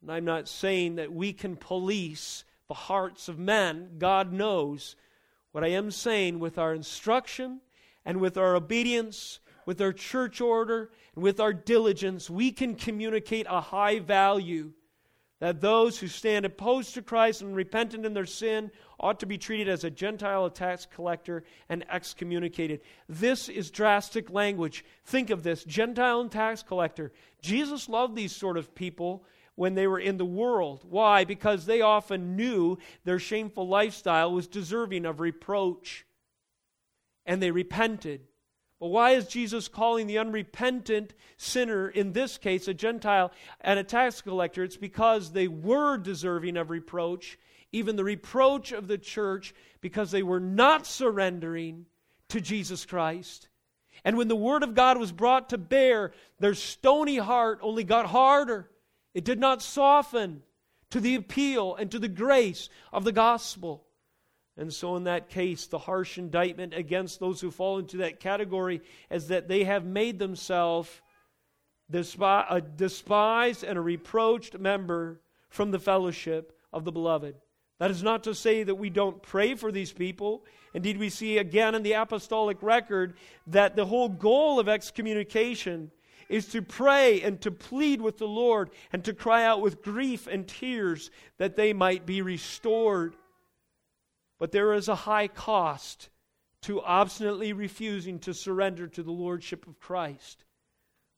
And 0.00 0.12
I'm 0.12 0.24
not 0.24 0.46
saying 0.46 0.96
that 0.96 1.12
we 1.12 1.32
can 1.32 1.56
police 1.56 2.44
the 2.68 2.74
hearts 2.74 3.28
of 3.28 3.38
men. 3.38 3.92
God 3.98 4.32
knows. 4.32 4.96
What 5.52 5.64
I 5.64 5.68
am 5.68 5.90
saying 5.90 6.38
with 6.38 6.58
our 6.58 6.74
instruction 6.74 7.60
and 8.04 8.20
with 8.20 8.36
our 8.36 8.56
obedience, 8.56 9.40
with 9.64 9.80
our 9.80 9.92
church 9.92 10.40
order, 10.40 10.90
and 11.14 11.24
with 11.24 11.40
our 11.40 11.52
diligence, 11.52 12.28
we 12.28 12.52
can 12.52 12.74
communicate 12.74 13.46
a 13.48 13.60
high 13.60 13.98
value 13.98 14.72
that 15.38 15.60
those 15.60 15.98
who 15.98 16.08
stand 16.08 16.46
opposed 16.46 16.94
to 16.94 17.02
Christ 17.02 17.42
and 17.42 17.54
repentant 17.54 18.06
in 18.06 18.14
their 18.14 18.26
sin 18.26 18.70
ought 18.98 19.20
to 19.20 19.26
be 19.26 19.36
treated 19.36 19.68
as 19.68 19.84
a 19.84 19.90
Gentile 19.90 20.48
tax 20.48 20.86
collector 20.86 21.44
and 21.68 21.84
excommunicated. 21.90 22.80
This 23.08 23.48
is 23.48 23.70
drastic 23.70 24.30
language. 24.30 24.84
Think 25.04 25.28
of 25.28 25.42
this 25.42 25.64
Gentile 25.64 26.22
and 26.22 26.30
tax 26.30 26.62
collector. 26.62 27.12
Jesus 27.42 27.88
loved 27.88 28.16
these 28.16 28.34
sort 28.34 28.56
of 28.56 28.74
people 28.74 29.24
when 29.56 29.74
they 29.74 29.86
were 29.86 29.98
in 29.98 30.18
the 30.18 30.24
world. 30.24 30.84
Why? 30.88 31.24
Because 31.24 31.66
they 31.66 31.80
often 31.80 32.36
knew 32.36 32.78
their 33.04 33.18
shameful 33.18 33.66
lifestyle 33.66 34.32
was 34.32 34.46
deserving 34.46 35.04
of 35.04 35.18
reproach. 35.18 36.06
And 37.24 37.42
they 37.42 37.50
repented. 37.50 38.20
But 38.78 38.88
why 38.88 39.12
is 39.12 39.26
Jesus 39.26 39.68
calling 39.68 40.06
the 40.06 40.18
unrepentant 40.18 41.14
sinner, 41.38 41.88
in 41.88 42.12
this 42.12 42.36
case 42.36 42.68
a 42.68 42.74
Gentile, 42.74 43.32
and 43.62 43.78
a 43.78 43.84
tax 43.84 44.20
collector? 44.20 44.62
It's 44.62 44.76
because 44.76 45.32
they 45.32 45.48
were 45.48 45.96
deserving 45.96 46.58
of 46.58 46.68
reproach, 46.68 47.38
even 47.72 47.96
the 47.96 48.04
reproach 48.04 48.72
of 48.72 48.86
the 48.86 48.98
church, 48.98 49.54
because 49.80 50.10
they 50.10 50.22
were 50.22 50.40
not 50.40 50.86
surrendering 50.86 51.86
to 52.28 52.40
Jesus 52.40 52.84
Christ. 52.84 53.48
And 54.04 54.18
when 54.18 54.28
the 54.28 54.36
Word 54.36 54.62
of 54.62 54.74
God 54.74 54.98
was 54.98 55.10
brought 55.10 55.48
to 55.48 55.58
bear, 55.58 56.12
their 56.38 56.54
stony 56.54 57.16
heart 57.16 57.60
only 57.62 57.82
got 57.82 58.04
harder. 58.06 58.70
It 59.16 59.24
did 59.24 59.40
not 59.40 59.62
soften 59.62 60.42
to 60.90 61.00
the 61.00 61.14
appeal 61.14 61.74
and 61.74 61.90
to 61.90 61.98
the 61.98 62.06
grace 62.06 62.68
of 62.92 63.04
the 63.04 63.12
gospel. 63.12 63.86
And 64.58 64.70
so, 64.70 64.94
in 64.94 65.04
that 65.04 65.30
case, 65.30 65.66
the 65.66 65.78
harsh 65.78 66.18
indictment 66.18 66.74
against 66.74 67.18
those 67.18 67.40
who 67.40 67.50
fall 67.50 67.78
into 67.78 67.96
that 67.96 68.20
category 68.20 68.82
is 69.10 69.28
that 69.28 69.48
they 69.48 69.64
have 69.64 69.86
made 69.86 70.18
themselves 70.18 70.90
a 71.90 72.60
despised 72.60 73.64
and 73.64 73.78
a 73.78 73.80
reproached 73.80 74.58
member 74.58 75.22
from 75.48 75.70
the 75.70 75.78
fellowship 75.78 76.52
of 76.70 76.84
the 76.84 76.92
beloved. 76.92 77.36
That 77.78 77.90
is 77.90 78.02
not 78.02 78.24
to 78.24 78.34
say 78.34 78.64
that 78.64 78.74
we 78.74 78.90
don't 78.90 79.22
pray 79.22 79.54
for 79.54 79.72
these 79.72 79.92
people. 79.92 80.44
Indeed, 80.74 80.98
we 80.98 81.08
see 81.08 81.38
again 81.38 81.74
in 81.74 81.82
the 81.82 81.92
apostolic 81.94 82.62
record 82.62 83.16
that 83.46 83.76
the 83.76 83.86
whole 83.86 84.10
goal 84.10 84.60
of 84.60 84.68
excommunication 84.68 85.90
is 86.28 86.46
to 86.48 86.62
pray 86.62 87.22
and 87.22 87.40
to 87.42 87.50
plead 87.50 88.00
with 88.00 88.18
the 88.18 88.26
Lord 88.26 88.70
and 88.92 89.04
to 89.04 89.12
cry 89.12 89.44
out 89.44 89.60
with 89.60 89.82
grief 89.82 90.26
and 90.26 90.46
tears 90.46 91.10
that 91.38 91.56
they 91.56 91.72
might 91.72 92.06
be 92.06 92.22
restored. 92.22 93.16
But 94.38 94.52
there 94.52 94.74
is 94.74 94.88
a 94.88 94.94
high 94.94 95.28
cost 95.28 96.08
to 96.62 96.82
obstinately 96.82 97.52
refusing 97.52 98.18
to 98.20 98.34
surrender 98.34 98.88
to 98.88 99.02
the 99.02 99.12
Lordship 99.12 99.66
of 99.66 99.78
Christ. 99.78 100.44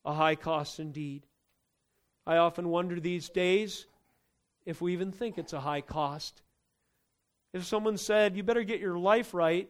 A 0.04 0.12
high 0.12 0.34
cost 0.34 0.78
indeed. 0.78 1.26
I 2.26 2.36
often 2.36 2.68
wonder 2.68 3.00
these 3.00 3.28
days 3.30 3.86
if 4.66 4.82
we 4.82 4.92
even 4.92 5.12
think 5.12 5.38
it's 5.38 5.54
a 5.54 5.60
high 5.60 5.80
cost. 5.80 6.42
If 7.54 7.64
someone 7.64 7.96
said, 7.96 8.36
You 8.36 8.42
better 8.42 8.64
get 8.64 8.80
your 8.80 8.98
life 8.98 9.32
right, 9.32 9.68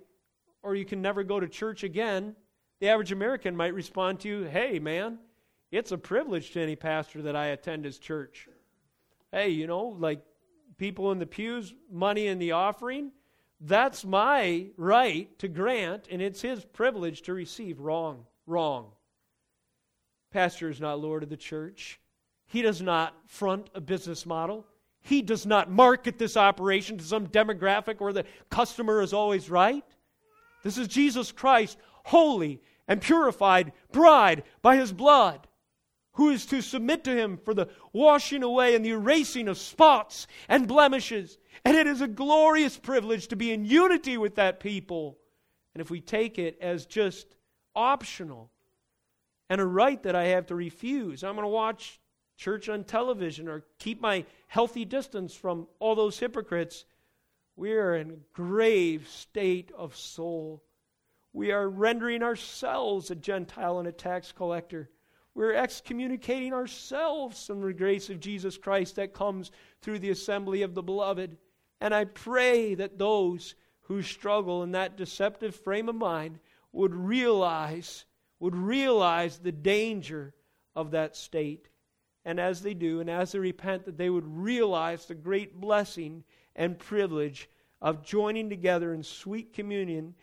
or 0.63 0.75
you 0.75 0.85
can 0.85 1.01
never 1.01 1.23
go 1.23 1.39
to 1.39 1.49
church 1.49 1.85
again, 1.85 2.35
the 2.81 2.89
average 2.89 3.13
American 3.13 3.57
might 3.57 3.75
respond 3.75 4.21
to 4.21 4.29
you, 4.29 4.43
Hey, 4.43 4.81
man, 4.81 5.19
it's 5.71 5.93
a 5.93 5.99
privilege 5.99 6.53
to 6.53 6.61
any 6.61 6.77
pastor 6.77 7.23
that 7.23 7.37
I 7.37 7.47
attend 7.47 7.85
his 7.85 7.99
church. 7.99 8.49
Hey, 9.33 9.51
you 9.51 9.67
know, 9.67 9.97
like 9.99 10.23
people 10.79 11.13
in 11.13 11.19
the 11.19 11.27
pews, 11.27 11.75
money 11.91 12.27
in 12.27 12.39
the 12.39 12.53
offering, 12.53 13.13
that's 13.61 14.05
my 14.05 14.67
right 14.77 15.37
to 15.41 15.49
grant, 15.49 16.07
and 16.11 16.23
it's 16.23 16.41
his 16.41 16.65
privilege 16.65 17.23
to 17.23 17.35
receive. 17.35 17.81
Wrong. 17.81 18.25
Wrong. 18.47 18.93
Pastor 20.31 20.71
is 20.71 20.81
not 20.81 21.01
Lord 21.01 21.23
of 21.23 21.29
the 21.29 21.37
church. 21.37 21.99
He 22.47 22.63
does 22.63 22.81
not 22.81 23.15
front 23.27 23.69
a 23.75 23.81
business 23.81 24.25
model. 24.25 24.65
He 25.01 25.23
does 25.23 25.45
not 25.45 25.71
market 25.71 26.19
this 26.19 26.37
operation 26.37 26.99
to 26.99 27.05
some 27.05 27.27
demographic 27.27 28.01
where 28.01 28.13
the 28.13 28.25
customer 28.51 29.03
is 29.03 29.13
always 29.13 29.51
right. 29.51 29.85
This 30.63 30.79
is 30.79 30.89
Jesus 30.89 31.33
Christ, 31.33 31.79
holy 32.05 32.61
and 32.87 33.01
purified 33.01 33.73
bride 33.93 34.45
by 34.63 34.77
his 34.77 34.93
blood 34.93 35.48
who 36.19 36.29
is 36.29 36.45
to 36.47 36.61
submit 36.61 37.05
to 37.05 37.17
him 37.17 37.39
for 37.39 37.55
the 37.55 37.69
washing 37.93 38.43
away 38.43 38.75
and 38.77 38.85
the 38.85 38.91
erasing 38.91 39.49
of 39.49 39.57
spots 39.57 40.27
and 40.49 40.69
blemishes. 40.69 41.39
And 41.65 41.77
it 41.77 41.87
is 41.87 42.03
a 42.03 42.07
glorious 42.07 42.77
privilege 42.77 43.29
to 43.29 43.37
be 43.37 43.51
in 43.51 43.65
unity 43.65 44.19
with 44.19 44.35
that 44.37 44.61
people 44.61 45.17
and 45.79 45.81
if 45.85 45.93
we 45.93 46.01
take 46.01 46.41
it 46.41 46.59
as 46.61 46.87
just 46.87 47.37
optional 47.77 48.51
and 49.49 49.61
a 49.61 49.65
right 49.65 50.03
that 50.03 50.17
I 50.17 50.25
have 50.25 50.47
to 50.47 50.57
refuse, 50.57 51.23
I'm 51.23 51.37
going 51.37 51.45
to 51.45 51.49
watch 51.49 52.01
church 52.37 52.69
on 52.69 52.83
television 52.83 53.47
or 53.47 53.65
keep 53.79 54.01
my 54.01 54.25
healthy 54.49 54.85
distance 54.85 55.37
from 55.37 55.69
all 55.79 55.95
those 55.95 56.19
hypocrites, 56.19 56.85
we 57.55 57.75
are 57.75 57.95
in 57.95 58.11
a 58.11 58.17
grave 58.33 59.07
state 59.07 59.71
of 59.79 59.95
soul. 59.95 60.65
We 61.33 61.53
are 61.53 61.69
rendering 61.69 62.25
ourselves 62.25 63.13
a 63.13 63.15
Gentile 63.15 63.79
and 63.79 63.87
a 63.87 63.93
tax 63.93 64.33
collector. 64.33 64.91
We're 65.39 65.55
excommunicating 65.55 66.53
ourselves 66.53 67.47
from 67.47 67.61
the 67.61 67.73
grace 67.73 68.11
of 68.11 68.19
Jesus 68.19 68.59
Christ 68.59 68.97
that 68.97 69.15
comes 69.15 69.53
through 69.81 70.01
the 70.01 70.11
assembly 70.11 70.63
of 70.63 70.75
the 70.75 70.83
beloved. 70.83 71.37
And 71.81 71.95
I 71.95 72.07
pray 72.07 72.75
that 72.75 72.99
those 72.99 73.55
who 73.83 74.03
struggle 74.03 74.65
in 74.65 74.73
that 74.73 74.97
deceptive 74.97 75.55
frame 75.55 75.89
of 75.89 75.95
mind 75.95 76.41
would 76.73 76.93
realize, 76.93 78.05
would 78.41 78.57
realize 78.57 79.39
the 79.39 79.53
danger 79.53 80.35
of 80.75 80.91
that 80.91 81.15
state. 81.15 81.69
And 82.25 82.41
as 82.41 82.61
they 82.61 82.75
do, 82.75 82.99
and 82.99 83.09
as 83.09 83.31
they 83.31 83.39
repent, 83.39 83.85
that 83.85 83.97
they 83.97 84.11
would 84.11 84.27
realize 84.27 85.07
the 85.07 85.15
great 85.15 85.61
blessing 85.61 86.25
and 86.57 86.77
privilege 86.77 87.49
of 87.81 88.03
joining 88.03 88.51
together 88.51 88.93
in 88.93 89.05
sweet 89.05 89.53
communion 89.53 90.17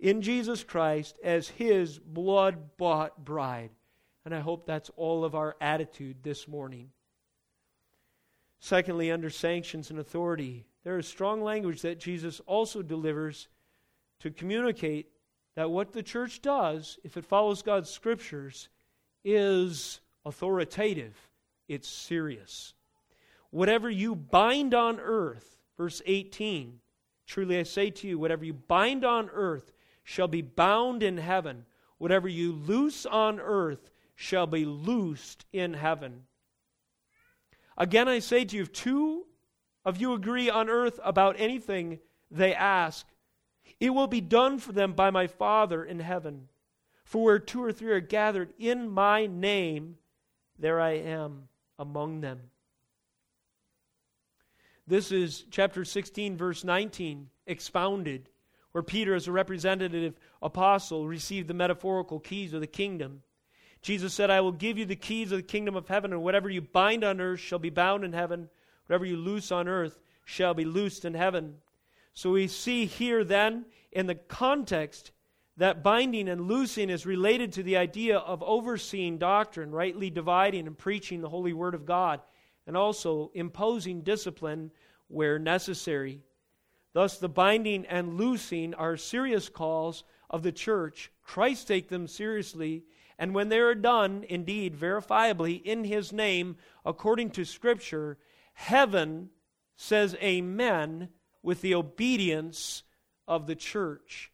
in 0.00 0.22
Jesus 0.22 0.64
Christ 0.64 1.20
as 1.22 1.46
His 1.46 2.00
blood 2.00 2.76
bought 2.76 3.24
bride. 3.24 3.70
And 4.26 4.34
I 4.34 4.40
hope 4.40 4.66
that's 4.66 4.90
all 4.96 5.24
of 5.24 5.36
our 5.36 5.54
attitude 5.60 6.16
this 6.24 6.48
morning. 6.48 6.90
Secondly, 8.58 9.12
under 9.12 9.30
sanctions 9.30 9.90
and 9.90 10.00
authority, 10.00 10.66
there 10.82 10.98
is 10.98 11.06
strong 11.06 11.42
language 11.42 11.82
that 11.82 12.00
Jesus 12.00 12.40
also 12.40 12.82
delivers 12.82 13.46
to 14.18 14.32
communicate 14.32 15.06
that 15.54 15.70
what 15.70 15.92
the 15.92 16.02
church 16.02 16.42
does, 16.42 16.98
if 17.04 17.16
it 17.16 17.24
follows 17.24 17.62
God's 17.62 17.88
scriptures, 17.88 18.68
is 19.24 20.00
authoritative. 20.24 21.16
It's 21.68 21.88
serious. 21.88 22.74
Whatever 23.50 23.88
you 23.88 24.16
bind 24.16 24.74
on 24.74 24.98
earth, 24.98 25.60
verse 25.78 26.02
18, 26.04 26.80
truly 27.28 27.60
I 27.60 27.62
say 27.62 27.90
to 27.90 28.08
you, 28.08 28.18
whatever 28.18 28.44
you 28.44 28.54
bind 28.54 29.04
on 29.04 29.30
earth 29.32 29.70
shall 30.02 30.26
be 30.26 30.42
bound 30.42 31.04
in 31.04 31.16
heaven. 31.16 31.64
Whatever 31.98 32.26
you 32.26 32.50
loose 32.50 33.06
on 33.06 33.38
earth 33.38 33.92
shall 34.16 34.46
be 34.46 34.64
loosed 34.64 35.44
in 35.52 35.74
heaven. 35.74 36.24
Again, 37.76 38.08
I 38.08 38.18
say 38.18 38.44
to 38.44 38.56
you, 38.56 38.62
if 38.62 38.72
two 38.72 39.26
of 39.84 40.00
you 40.00 40.14
agree 40.14 40.50
on 40.50 40.68
earth 40.68 40.98
about 41.04 41.36
anything 41.38 42.00
they 42.30 42.54
ask, 42.54 43.06
it 43.78 43.90
will 43.90 44.06
be 44.06 44.22
done 44.22 44.58
for 44.58 44.72
them 44.72 44.94
by 44.94 45.10
my 45.10 45.26
Father 45.26 45.84
in 45.84 46.00
heaven. 46.00 46.48
For 47.04 47.22
where 47.22 47.38
two 47.38 47.62
or 47.62 47.72
three 47.72 47.92
are 47.92 48.00
gathered 48.00 48.52
in 48.58 48.88
my 48.88 49.26
name, 49.26 49.98
there 50.58 50.80
I 50.80 50.92
am 50.92 51.48
among 51.78 52.22
them. 52.22 52.40
This 54.88 55.12
is 55.12 55.44
chapter 55.50 55.84
16, 55.84 56.36
verse 56.36 56.64
19, 56.64 57.28
expounded, 57.46 58.28
where 58.72 58.82
Peter, 58.82 59.14
as 59.14 59.28
a 59.28 59.32
representative 59.32 60.18
apostle, 60.40 61.06
received 61.06 61.48
the 61.48 61.54
metaphorical 61.54 62.18
keys 62.18 62.52
of 62.52 62.60
the 62.60 62.66
kingdom. 62.66 63.22
Jesus 63.86 64.12
said, 64.12 64.32
I 64.32 64.40
will 64.40 64.50
give 64.50 64.78
you 64.78 64.84
the 64.84 64.96
keys 64.96 65.30
of 65.30 65.38
the 65.38 65.44
kingdom 65.44 65.76
of 65.76 65.86
heaven, 65.86 66.12
and 66.12 66.20
whatever 66.20 66.50
you 66.50 66.60
bind 66.60 67.04
on 67.04 67.20
earth 67.20 67.38
shall 67.38 67.60
be 67.60 67.70
bound 67.70 68.02
in 68.02 68.12
heaven, 68.12 68.48
whatever 68.86 69.04
you 69.04 69.16
loose 69.16 69.52
on 69.52 69.68
earth 69.68 70.00
shall 70.24 70.54
be 70.54 70.64
loosed 70.64 71.04
in 71.04 71.14
heaven. 71.14 71.54
So 72.12 72.32
we 72.32 72.48
see 72.48 72.86
here 72.86 73.22
then, 73.22 73.64
in 73.92 74.08
the 74.08 74.16
context, 74.16 75.12
that 75.56 75.84
binding 75.84 76.28
and 76.28 76.48
loosing 76.48 76.90
is 76.90 77.06
related 77.06 77.52
to 77.52 77.62
the 77.62 77.76
idea 77.76 78.18
of 78.18 78.42
overseeing 78.42 79.18
doctrine, 79.18 79.70
rightly 79.70 80.10
dividing 80.10 80.66
and 80.66 80.76
preaching 80.76 81.20
the 81.20 81.28
holy 81.28 81.52
word 81.52 81.76
of 81.76 81.86
God, 81.86 82.20
and 82.66 82.76
also 82.76 83.30
imposing 83.34 84.00
discipline 84.00 84.72
where 85.06 85.38
necessary. 85.38 86.22
Thus, 86.92 87.18
the 87.18 87.28
binding 87.28 87.86
and 87.86 88.14
loosing 88.14 88.74
are 88.74 88.96
serious 88.96 89.48
calls 89.48 90.02
of 90.28 90.42
the 90.42 90.50
church. 90.50 91.12
Christ 91.22 91.68
take 91.68 91.88
them 91.88 92.08
seriously, 92.08 92.82
and 93.18 93.34
when 93.34 93.48
they 93.48 93.58
are 93.58 93.74
done, 93.74 94.24
indeed, 94.28 94.76
verifiably, 94.76 95.62
in 95.62 95.84
his 95.84 96.12
name, 96.12 96.56
according 96.84 97.30
to 97.30 97.44
Scripture, 97.44 98.18
heaven 98.52 99.30
says 99.76 100.14
amen 100.22 101.08
with 101.42 101.60
the 101.62 101.74
obedience 101.74 102.82
of 103.26 103.46
the 103.46 103.54
church. 103.54 104.30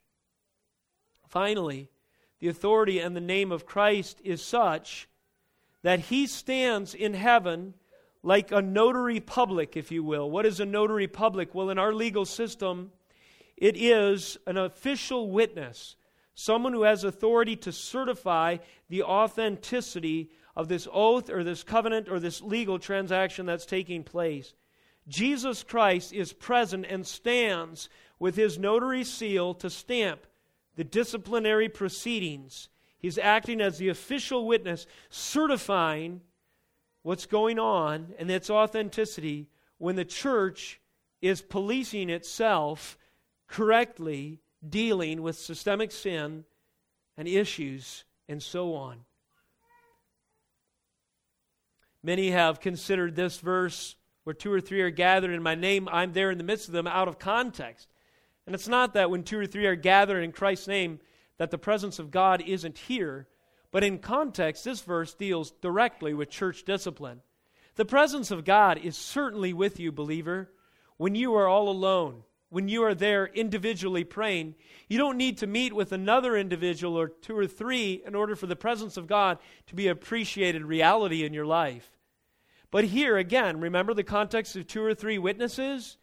Finally, 1.28 1.88
the 2.40 2.48
authority 2.48 2.98
and 2.98 3.14
the 3.14 3.20
name 3.20 3.52
of 3.52 3.66
Christ 3.66 4.20
is 4.24 4.42
such 4.42 5.08
that 5.82 6.00
he 6.00 6.26
stands 6.26 6.94
in 6.94 7.14
heaven 7.14 7.74
like 8.22 8.52
a 8.52 8.62
notary 8.62 9.20
public, 9.20 9.76
if 9.76 9.90
you 9.90 10.02
will. 10.02 10.30
What 10.30 10.46
is 10.46 10.60
a 10.60 10.66
notary 10.66 11.08
public? 11.08 11.54
Well, 11.54 11.70
in 11.70 11.78
our 11.78 11.92
legal 11.92 12.24
system, 12.24 12.92
it 13.56 13.76
is 13.76 14.38
an 14.46 14.56
official 14.56 15.30
witness, 15.30 15.96
someone 16.34 16.72
who 16.72 16.82
has 16.82 17.04
authority 17.04 17.56
to 17.56 17.72
certify 17.72 18.58
the 18.88 19.02
authenticity 19.02 20.30
of 20.54 20.68
this 20.68 20.86
oath 20.92 21.30
or 21.30 21.44
this 21.44 21.62
covenant 21.62 22.08
or 22.08 22.20
this 22.20 22.42
legal 22.42 22.78
transaction 22.78 23.46
that's 23.46 23.66
taking 23.66 24.02
place. 24.04 24.54
Jesus 25.08 25.62
Christ 25.62 26.12
is 26.12 26.32
present 26.32 26.86
and 26.88 27.06
stands 27.06 27.88
with 28.18 28.36
his 28.36 28.58
notary 28.58 29.04
seal 29.04 29.54
to 29.54 29.68
stamp 29.68 30.26
the 30.76 30.84
disciplinary 30.84 31.68
proceedings. 31.68 32.68
He's 32.98 33.18
acting 33.18 33.60
as 33.60 33.78
the 33.78 33.88
official 33.88 34.46
witness, 34.46 34.86
certifying 35.10 36.20
what's 37.02 37.26
going 37.26 37.58
on 37.58 38.14
and 38.18 38.30
its 38.30 38.48
authenticity 38.48 39.48
when 39.78 39.96
the 39.96 40.04
church 40.04 40.80
is 41.20 41.42
policing 41.42 42.10
itself 42.10 42.96
correctly, 43.48 44.40
dealing 44.66 45.22
with 45.22 45.36
systemic 45.36 45.90
sin 45.92 46.44
and 47.16 47.28
issues 47.28 48.04
and 48.28 48.42
so 48.42 48.74
on. 48.74 48.98
Many 52.02 52.30
have 52.30 52.60
considered 52.60 53.14
this 53.14 53.38
verse 53.38 53.96
where 54.24 54.34
two 54.34 54.52
or 54.52 54.60
three 54.60 54.80
are 54.80 54.90
gathered 54.90 55.32
in 55.32 55.42
my 55.42 55.54
name, 55.54 55.88
I'm 55.90 56.12
there 56.12 56.30
in 56.30 56.38
the 56.38 56.44
midst 56.44 56.68
of 56.68 56.74
them 56.74 56.86
out 56.86 57.08
of 57.08 57.18
context. 57.18 57.88
And 58.46 58.54
it's 58.54 58.68
not 58.68 58.94
that 58.94 59.10
when 59.10 59.22
two 59.22 59.38
or 59.38 59.46
three 59.46 59.66
are 59.66 59.76
gathered 59.76 60.22
in 60.22 60.32
Christ's 60.32 60.68
name 60.68 61.00
that 61.38 61.50
the 61.50 61.58
presence 61.58 61.98
of 61.98 62.10
God 62.10 62.42
isn't 62.46 62.78
here, 62.78 63.26
but 63.70 63.84
in 63.84 63.98
context, 63.98 64.64
this 64.64 64.80
verse 64.80 65.14
deals 65.14 65.50
directly 65.62 66.12
with 66.14 66.30
church 66.30 66.64
discipline. 66.64 67.20
The 67.76 67.84
presence 67.84 68.30
of 68.30 68.44
God 68.44 68.78
is 68.78 68.96
certainly 68.96 69.52
with 69.52 69.80
you, 69.80 69.92
believer, 69.92 70.50
when 70.98 71.14
you 71.14 71.34
are 71.34 71.48
all 71.48 71.68
alone, 71.68 72.22
when 72.52 72.68
you 72.68 72.84
are 72.84 72.94
there 72.94 73.28
individually 73.28 74.04
praying. 74.04 74.54
You 74.86 74.98
don't 74.98 75.16
need 75.16 75.38
to 75.38 75.46
meet 75.46 75.72
with 75.72 75.90
another 75.90 76.36
individual 76.36 76.98
or 76.98 77.08
two 77.08 77.34
or 77.34 77.46
three 77.46 78.02
in 78.06 78.14
order 78.14 78.36
for 78.36 78.46
the 78.46 78.54
presence 78.54 78.98
of 78.98 79.06
God 79.06 79.38
to 79.68 79.74
be 79.74 79.88
appreciated 79.88 80.62
reality 80.62 81.24
in 81.24 81.32
your 81.32 81.46
life. 81.46 81.90
But 82.70 82.84
here 82.84 83.16
again, 83.16 83.58
remember 83.58 83.94
the 83.94 84.04
context 84.04 84.54
of 84.54 84.66
two 84.66 84.84
or 84.84 84.94
three 84.94 85.16
witnesses? 85.16 85.96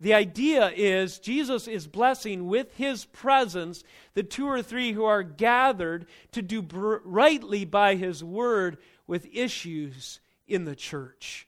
The 0.00 0.12
idea 0.12 0.72
is 0.74 1.20
Jesus 1.20 1.68
is 1.68 1.86
blessing 1.86 2.48
with 2.48 2.74
his 2.74 3.04
presence 3.04 3.84
the 4.14 4.24
two 4.24 4.48
or 4.48 4.60
three 4.60 4.90
who 4.90 5.04
are 5.04 5.22
gathered 5.22 6.06
to 6.32 6.42
do 6.42 6.66
rightly 7.04 7.64
by 7.64 7.94
his 7.94 8.24
word 8.24 8.78
with 9.06 9.28
issues 9.32 10.18
in 10.48 10.64
the 10.64 10.74
church. 10.74 11.46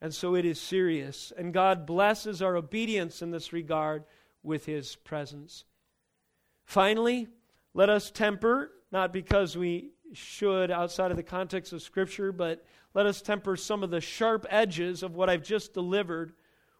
And 0.00 0.14
so 0.14 0.34
it 0.34 0.44
is 0.44 0.60
serious. 0.60 1.32
And 1.36 1.54
God 1.54 1.86
blesses 1.86 2.42
our 2.42 2.56
obedience 2.56 3.22
in 3.22 3.30
this 3.30 3.52
regard 3.52 4.04
with 4.42 4.66
his 4.66 4.96
presence. 4.96 5.64
Finally, 6.64 7.28
let 7.72 7.88
us 7.88 8.10
temper, 8.10 8.70
not 8.92 9.12
because 9.12 9.56
we 9.56 9.90
should 10.12 10.70
outside 10.70 11.10
of 11.10 11.16
the 11.16 11.22
context 11.22 11.72
of 11.72 11.82
Scripture, 11.82 12.32
but 12.32 12.64
let 12.94 13.06
us 13.06 13.20
temper 13.20 13.56
some 13.56 13.82
of 13.82 13.90
the 13.90 14.00
sharp 14.00 14.46
edges 14.48 15.02
of 15.02 15.16
what 15.16 15.28
I've 15.28 15.42
just 15.42 15.74
delivered 15.74 16.34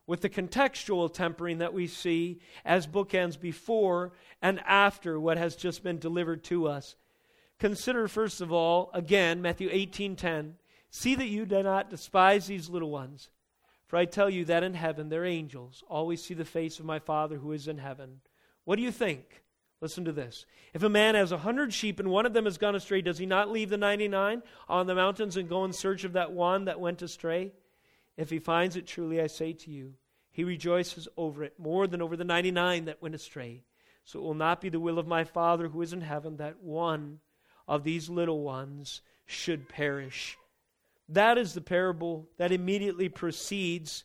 with 0.07 0.21
the 0.21 0.29
contextual 0.29 1.13
tempering 1.13 1.59
that 1.59 1.73
we 1.73 1.87
see 1.87 2.39
as 2.65 2.87
bookends 2.87 3.41
before 3.41 4.13
and 4.43 4.61
after 4.67 5.19
what 5.19 5.39
has 5.39 5.57
just 5.57 5.83
been 5.83 5.99
delivered 5.99 6.45
to 6.45 6.69
us. 6.69 6.95
Consider 7.59 8.07
first 8.07 8.41
of 8.41 8.53
all 8.53 8.91
again 8.93 9.41
Matthew 9.41 9.71
18:10, 9.71 10.55
see 10.95 11.17
that 11.17 11.27
you 11.27 11.45
do 11.45 11.61
not 11.61 11.91
despise 11.91 12.47
these 12.47 12.71
little 12.71 12.89
ones, 12.89 13.29
for 13.89 13.97
I 13.97 14.05
tell 14.05 14.31
you 14.31 14.45
that 14.45 14.63
in 14.63 14.75
heaven 14.75 15.09
their 15.09 15.25
angels 15.25 15.83
always 15.89 16.23
see 16.23 16.35
the 16.35 16.45
face 16.45 16.79
of 16.79 16.85
my 16.85 17.01
Father 17.01 17.37
who 17.37 17.51
is 17.51 17.67
in 17.67 17.79
heaven. 17.79 18.21
What 18.65 18.77
do 18.77 18.83
you 18.83 18.93
think? 18.93 19.43
Listen 19.81 20.05
to 20.05 20.13
this. 20.13 20.47
If 20.73 20.85
a 20.85 20.89
man 20.89 21.17
has 21.17 21.33
a 21.33 21.39
hundred 21.39 21.75
sheep 21.75 21.99
and 21.99 22.11
one 22.11 22.27
of 22.27 22.33
them 22.33 22.45
has 22.45 22.59
gone 22.59 22.77
astray, 22.77 23.03
does 23.03 23.19
he 23.19 23.27
not 23.27 23.51
leave 23.51 23.71
the 23.71 23.77
99 23.77 24.45
on 24.69 24.87
the 24.87 24.95
mountains 24.95 25.37
and 25.37 25.49
go 25.49 25.65
in 25.65 25.73
search 25.73 26.05
of 26.05 26.13
that 26.13 26.31
one 26.31 26.67
that 26.67 26.79
went 26.79 27.03
astray? 27.03 27.51
If 28.17 28.31
he 28.31 28.39
finds 28.39 28.77
it, 28.77 28.87
truly 28.87 29.21
I 29.21 29.27
say 29.27 29.53
to 29.53 29.73
you, 29.73 29.95
he 30.31 30.45
rejoices 30.45 31.09
over 31.17 31.43
it 31.43 31.59
more 31.59 31.89
than 31.89 32.03
over 32.03 32.17
the 32.17 32.23
99 32.23 32.85
that 32.85 33.03
went 33.03 33.17
astray. 33.17 33.65
So 34.05 34.21
it 34.21 34.23
will 34.23 34.35
not 34.35 34.61
be 34.61 34.69
the 34.69 34.79
will 34.79 35.01
of 35.01 35.09
my 35.09 35.25
Father 35.25 35.67
who 35.67 35.83
is 35.83 35.93
in 35.93 36.03
heaven 36.03 36.37
that 36.37 36.63
one 36.63 37.19
of 37.67 37.83
these 37.83 38.09
little 38.09 38.43
ones 38.43 39.03
should 39.27 39.69
perish. 39.69 40.39
That 41.09 41.39
is 41.39 41.53
the 41.53 41.61
parable 41.61 42.29
that 42.39 42.53
immediately 42.53 43.09
precedes 43.09 44.05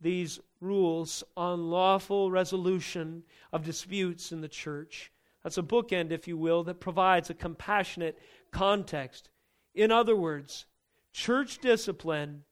these 0.00 0.40
rules 0.60 1.24
on 1.36 1.70
lawful 1.70 2.30
resolution 2.30 3.24
of 3.52 3.64
disputes 3.64 4.32
in 4.32 4.40
the 4.40 4.48
church. 4.48 5.12
That's 5.42 5.58
a 5.58 5.62
bookend, 5.62 6.10
if 6.10 6.26
you 6.26 6.36
will, 6.36 6.64
that 6.64 6.80
provides 6.80 7.30
a 7.30 7.34
compassionate 7.34 8.18
context. 8.50 9.30
In 9.74 9.92
other 9.92 10.16
words, 10.16 10.66
church 11.12 11.58
discipline, 11.58 12.44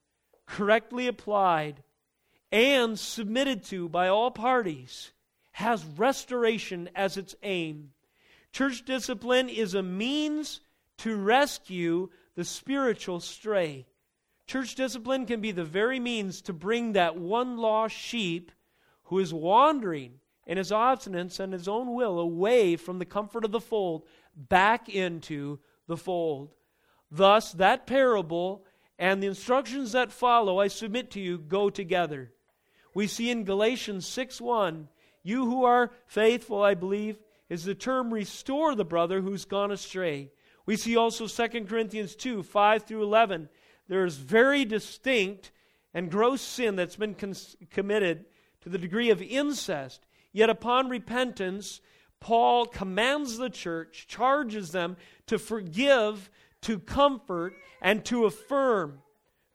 correctly 0.46 1.06
applied 1.06 1.82
and 2.52 2.98
submitted 2.98 3.64
to 3.64 3.88
by 3.88 4.08
all 4.08 4.30
parties, 4.30 5.12
has 5.52 5.84
restoration 5.84 6.88
as 6.94 7.16
its 7.16 7.34
aim. 7.42 7.90
Church 8.52 8.84
discipline 8.84 9.48
is 9.48 9.74
a 9.74 9.82
means 9.82 10.60
to 10.98 11.16
rescue 11.16 12.08
the 12.36 12.44
spiritual 12.44 13.18
stray. 13.18 13.86
Church 14.46 14.76
discipline 14.76 15.26
can 15.26 15.40
be 15.40 15.50
the 15.50 15.64
very 15.64 15.98
means 15.98 16.40
to 16.42 16.52
bring 16.52 16.92
that 16.92 17.16
one 17.16 17.56
lost 17.56 17.96
sheep 17.96 18.52
who 19.04 19.18
is 19.18 19.34
wandering 19.34 20.20
in 20.46 20.58
his 20.58 20.70
obstinance 20.70 21.40
and 21.40 21.52
his 21.52 21.66
own 21.66 21.94
will 21.94 22.20
away 22.20 22.76
from 22.76 22.98
the 22.98 23.04
comfort 23.04 23.44
of 23.44 23.50
the 23.50 23.60
fold 23.60 24.04
back 24.36 24.88
into 24.88 25.58
the 25.88 25.96
fold. 25.96 26.54
Thus, 27.10 27.52
that 27.52 27.86
parable 27.86 28.64
and 28.98 29.22
the 29.22 29.26
instructions 29.26 29.92
that 29.92 30.12
follow, 30.12 30.60
I 30.60 30.68
submit 30.68 31.10
to 31.12 31.20
you, 31.20 31.38
go 31.38 31.70
together. 31.70 32.32
We 32.94 33.06
see 33.06 33.30
in 33.30 33.44
Galatians 33.44 34.06
6 34.06 34.40
1, 34.40 34.88
you 35.22 35.44
who 35.44 35.64
are 35.64 35.90
faithful, 36.06 36.62
I 36.62 36.74
believe, 36.74 37.18
is 37.48 37.64
the 37.64 37.74
term 37.74 38.12
restore 38.12 38.74
the 38.74 38.84
brother 38.84 39.20
who's 39.20 39.44
gone 39.44 39.70
astray. 39.70 40.30
We 40.66 40.76
see 40.76 40.96
also 40.96 41.26
2 41.26 41.64
Corinthians 41.64 42.14
2 42.16 42.42
5 42.42 42.82
through 42.82 43.02
11. 43.02 43.48
There 43.88 44.04
is 44.04 44.16
very 44.16 44.64
distinct 44.64 45.52
and 45.94 46.10
gross 46.10 46.42
sin 46.42 46.76
that's 46.76 46.96
been 46.96 47.14
cons- 47.14 47.56
committed 47.70 48.26
to 48.62 48.68
the 48.68 48.78
degree 48.78 49.10
of 49.10 49.22
incest. 49.22 50.04
Yet 50.32 50.50
upon 50.50 50.88
repentance, 50.88 51.80
Paul 52.20 52.66
commands 52.66 53.38
the 53.38 53.48
church, 53.48 54.06
charges 54.08 54.72
them 54.72 54.96
to 55.26 55.38
forgive, 55.38 56.30
to 56.62 56.78
comfort, 56.80 57.54
and 57.80 58.04
to 58.06 58.26
affirm. 58.26 59.00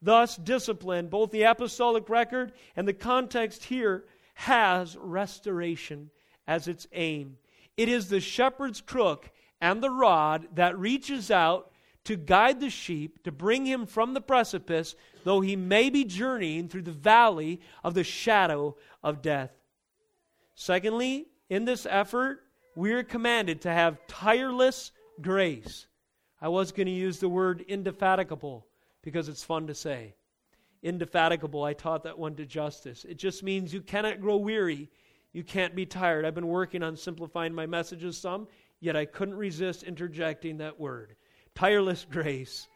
Thus, 0.01 0.37
discipline, 0.37 1.09
both 1.09 1.31
the 1.31 1.43
apostolic 1.43 2.09
record 2.09 2.53
and 2.75 2.87
the 2.87 2.93
context 2.93 3.65
here, 3.65 4.05
has 4.33 4.97
restoration 4.97 6.09
as 6.47 6.67
its 6.67 6.87
aim. 6.93 7.37
It 7.77 7.89
is 7.89 8.09
the 8.09 8.19
shepherd's 8.19 8.81
crook 8.81 9.29
and 9.61 9.81
the 9.81 9.91
rod 9.91 10.47
that 10.55 10.77
reaches 10.77 11.31
out 11.31 11.71
to 12.03 12.15
guide 12.15 12.59
the 12.59 12.69
sheep, 12.69 13.23
to 13.23 13.31
bring 13.31 13.65
him 13.65 13.85
from 13.85 14.13
the 14.13 14.21
precipice, 14.21 14.95
though 15.23 15.41
he 15.41 15.55
may 15.55 15.89
be 15.89 16.03
journeying 16.03 16.67
through 16.67 16.81
the 16.81 16.91
valley 16.91 17.61
of 17.83 17.93
the 17.93 18.03
shadow 18.03 18.75
of 19.03 19.21
death. 19.21 19.51
Secondly, 20.55 21.27
in 21.49 21.65
this 21.65 21.85
effort, 21.87 22.43
we 22.75 22.91
are 22.93 23.03
commanded 23.03 23.61
to 23.61 23.71
have 23.71 24.05
tireless 24.07 24.91
grace. 25.21 25.85
I 26.41 26.47
was 26.47 26.71
going 26.71 26.87
to 26.87 26.91
use 26.91 27.19
the 27.19 27.29
word 27.29 27.63
indefatigable 27.67 28.65
because 29.03 29.29
it's 29.29 29.43
fun 29.43 29.67
to 29.67 29.75
say. 29.75 30.15
Indefatigable, 30.81 31.63
I 31.63 31.73
taught 31.73 32.03
that 32.03 32.17
one 32.17 32.35
to 32.35 32.45
Justice. 32.45 33.05
It 33.05 33.17
just 33.19 33.43
means 33.43 33.73
you 33.73 33.81
cannot 33.81 34.21
grow 34.21 34.37
weary. 34.37 34.89
You 35.33 35.43
can't 35.43 35.75
be 35.75 35.85
tired. 35.85 36.25
I've 36.25 36.33
been 36.33 36.47
working 36.47 36.81
on 36.81 36.97
simplifying 36.97 37.53
my 37.53 37.67
messages 37.67 38.17
some, 38.17 38.47
yet 38.81 38.97
I 38.97 39.05
couldn't 39.05 39.35
resist 39.35 39.83
interjecting 39.83 40.57
that 40.57 40.79
word. 40.79 41.15
Tireless 41.55 42.05
grace. 42.09 42.67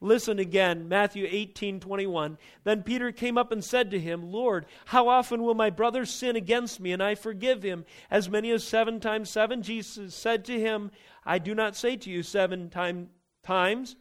Listen 0.00 0.38
again, 0.38 0.88
Matthew 0.88 1.28
18 1.30 1.78
21. 1.78 2.38
Then 2.64 2.82
Peter 2.82 3.12
came 3.12 3.36
up 3.36 3.52
and 3.52 3.62
said 3.62 3.90
to 3.90 4.00
him, 4.00 4.32
Lord, 4.32 4.64
how 4.86 5.08
often 5.08 5.42
will 5.42 5.54
my 5.54 5.68
brother 5.68 6.06
sin 6.06 6.36
against 6.36 6.80
me 6.80 6.92
and 6.92 7.02
I 7.02 7.14
forgive 7.14 7.62
him? 7.62 7.84
As 8.10 8.30
many 8.30 8.50
as 8.50 8.66
seven 8.66 8.98
times 8.98 9.28
seven? 9.28 9.62
Jesus 9.62 10.14
said 10.14 10.46
to 10.46 10.58
him, 10.58 10.90
I 11.26 11.38
do 11.38 11.54
not 11.54 11.76
say 11.76 11.96
to 11.96 12.10
you 12.10 12.22
seven 12.22 12.70
time, 12.70 13.10
times, 13.44 13.94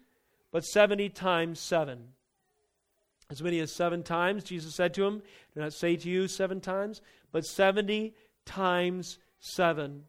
but 0.53 0.63
70 0.63 1.09
times 1.09 1.59
seven. 1.59 2.13
As 3.29 3.43
many 3.43 3.59
as 3.59 3.71
seven 3.71 4.01
times, 4.01 4.45
Jesus 4.45 4.73
said 4.73 4.93
to 4.93 5.05
him, 5.05 5.21
Do 5.53 5.59
not 5.59 5.73
say 5.73 5.97
to 5.97 6.09
you 6.09 6.29
seven 6.29 6.61
times, 6.61 7.01
but 7.33 7.45
70 7.45 8.15
times 8.45 9.19
seven 9.39 10.05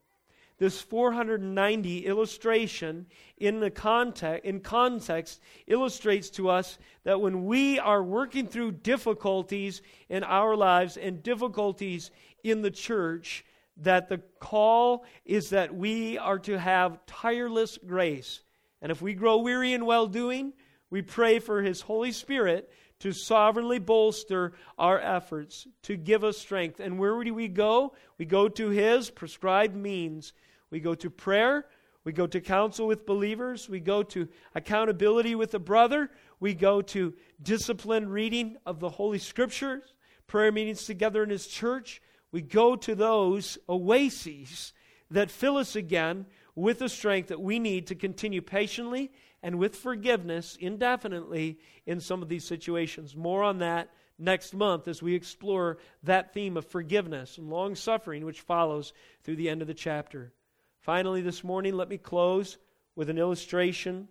this 0.60 0.80
490 0.80 2.06
illustration 2.06 3.06
in 3.38 3.58
the 3.58 3.70
context 3.70 4.44
in 4.44 4.60
context 4.60 5.40
illustrates 5.66 6.30
to 6.30 6.50
us 6.50 6.78
that 7.02 7.20
when 7.20 7.46
we 7.46 7.78
are 7.78 8.02
working 8.02 8.46
through 8.46 8.72
difficulties 8.72 9.80
in 10.08 10.22
our 10.22 10.54
lives 10.54 10.96
and 10.96 11.22
difficulties 11.22 12.10
in 12.44 12.60
the 12.60 12.70
church 12.70 13.44
that 13.78 14.10
the 14.10 14.18
call 14.38 15.04
is 15.24 15.50
that 15.50 15.74
we 15.74 16.18
are 16.18 16.38
to 16.38 16.58
have 16.58 17.04
tireless 17.06 17.78
grace. 17.86 18.42
And 18.82 18.92
if 18.92 19.00
we 19.00 19.14
grow 19.14 19.38
weary 19.38 19.72
in 19.72 19.86
well 19.86 20.06
doing 20.06 20.52
we 20.90 21.02
pray 21.02 21.38
for 21.38 21.62
his 21.62 21.80
holy 21.80 22.12
spirit 22.12 22.70
to 22.98 23.12
sovereignly 23.12 23.78
bolster 23.78 24.52
our 24.76 25.00
efforts 25.00 25.66
to 25.84 25.96
give 25.96 26.22
us 26.22 26.36
strength. 26.36 26.80
And 26.80 26.98
where 26.98 27.22
do 27.24 27.32
we 27.32 27.48
go? 27.48 27.94
We 28.18 28.26
go 28.26 28.48
to 28.48 28.68
his 28.68 29.08
prescribed 29.08 29.74
means 29.74 30.32
we 30.70 30.80
go 30.80 30.94
to 30.94 31.10
prayer. 31.10 31.66
We 32.04 32.12
go 32.12 32.26
to 32.26 32.40
counsel 32.40 32.86
with 32.86 33.04
believers. 33.04 33.68
We 33.68 33.80
go 33.80 34.02
to 34.04 34.28
accountability 34.54 35.34
with 35.34 35.54
a 35.54 35.58
brother. 35.58 36.10
We 36.38 36.54
go 36.54 36.80
to 36.82 37.14
disciplined 37.42 38.10
reading 38.10 38.56
of 38.64 38.80
the 38.80 38.88
Holy 38.88 39.18
Scriptures, 39.18 39.82
prayer 40.26 40.50
meetings 40.50 40.84
together 40.84 41.22
in 41.22 41.30
His 41.30 41.46
church. 41.46 42.00
We 42.32 42.40
go 42.40 42.76
to 42.76 42.94
those 42.94 43.58
oases 43.68 44.72
that 45.10 45.30
fill 45.30 45.56
us 45.56 45.76
again 45.76 46.26
with 46.54 46.78
the 46.78 46.88
strength 46.88 47.28
that 47.28 47.40
we 47.40 47.58
need 47.58 47.88
to 47.88 47.94
continue 47.94 48.40
patiently 48.40 49.10
and 49.42 49.58
with 49.58 49.76
forgiveness 49.76 50.56
indefinitely 50.60 51.58
in 51.86 52.00
some 52.00 52.22
of 52.22 52.28
these 52.28 52.46
situations. 52.46 53.16
More 53.16 53.42
on 53.42 53.58
that 53.58 53.90
next 54.18 54.54
month 54.54 54.86
as 54.86 55.02
we 55.02 55.14
explore 55.14 55.78
that 56.02 56.32
theme 56.32 56.56
of 56.56 56.66
forgiveness 56.66 57.38
and 57.38 57.50
long 57.50 57.74
suffering, 57.74 58.24
which 58.24 58.42
follows 58.42 58.92
through 59.22 59.36
the 59.36 59.48
end 59.48 59.62
of 59.62 59.68
the 59.68 59.74
chapter. 59.74 60.32
Finally, 60.80 61.20
this 61.20 61.44
morning, 61.44 61.74
let 61.76 61.90
me 61.90 61.98
close 61.98 62.56
with 62.96 63.10
an 63.10 63.18
illustration 63.18 64.08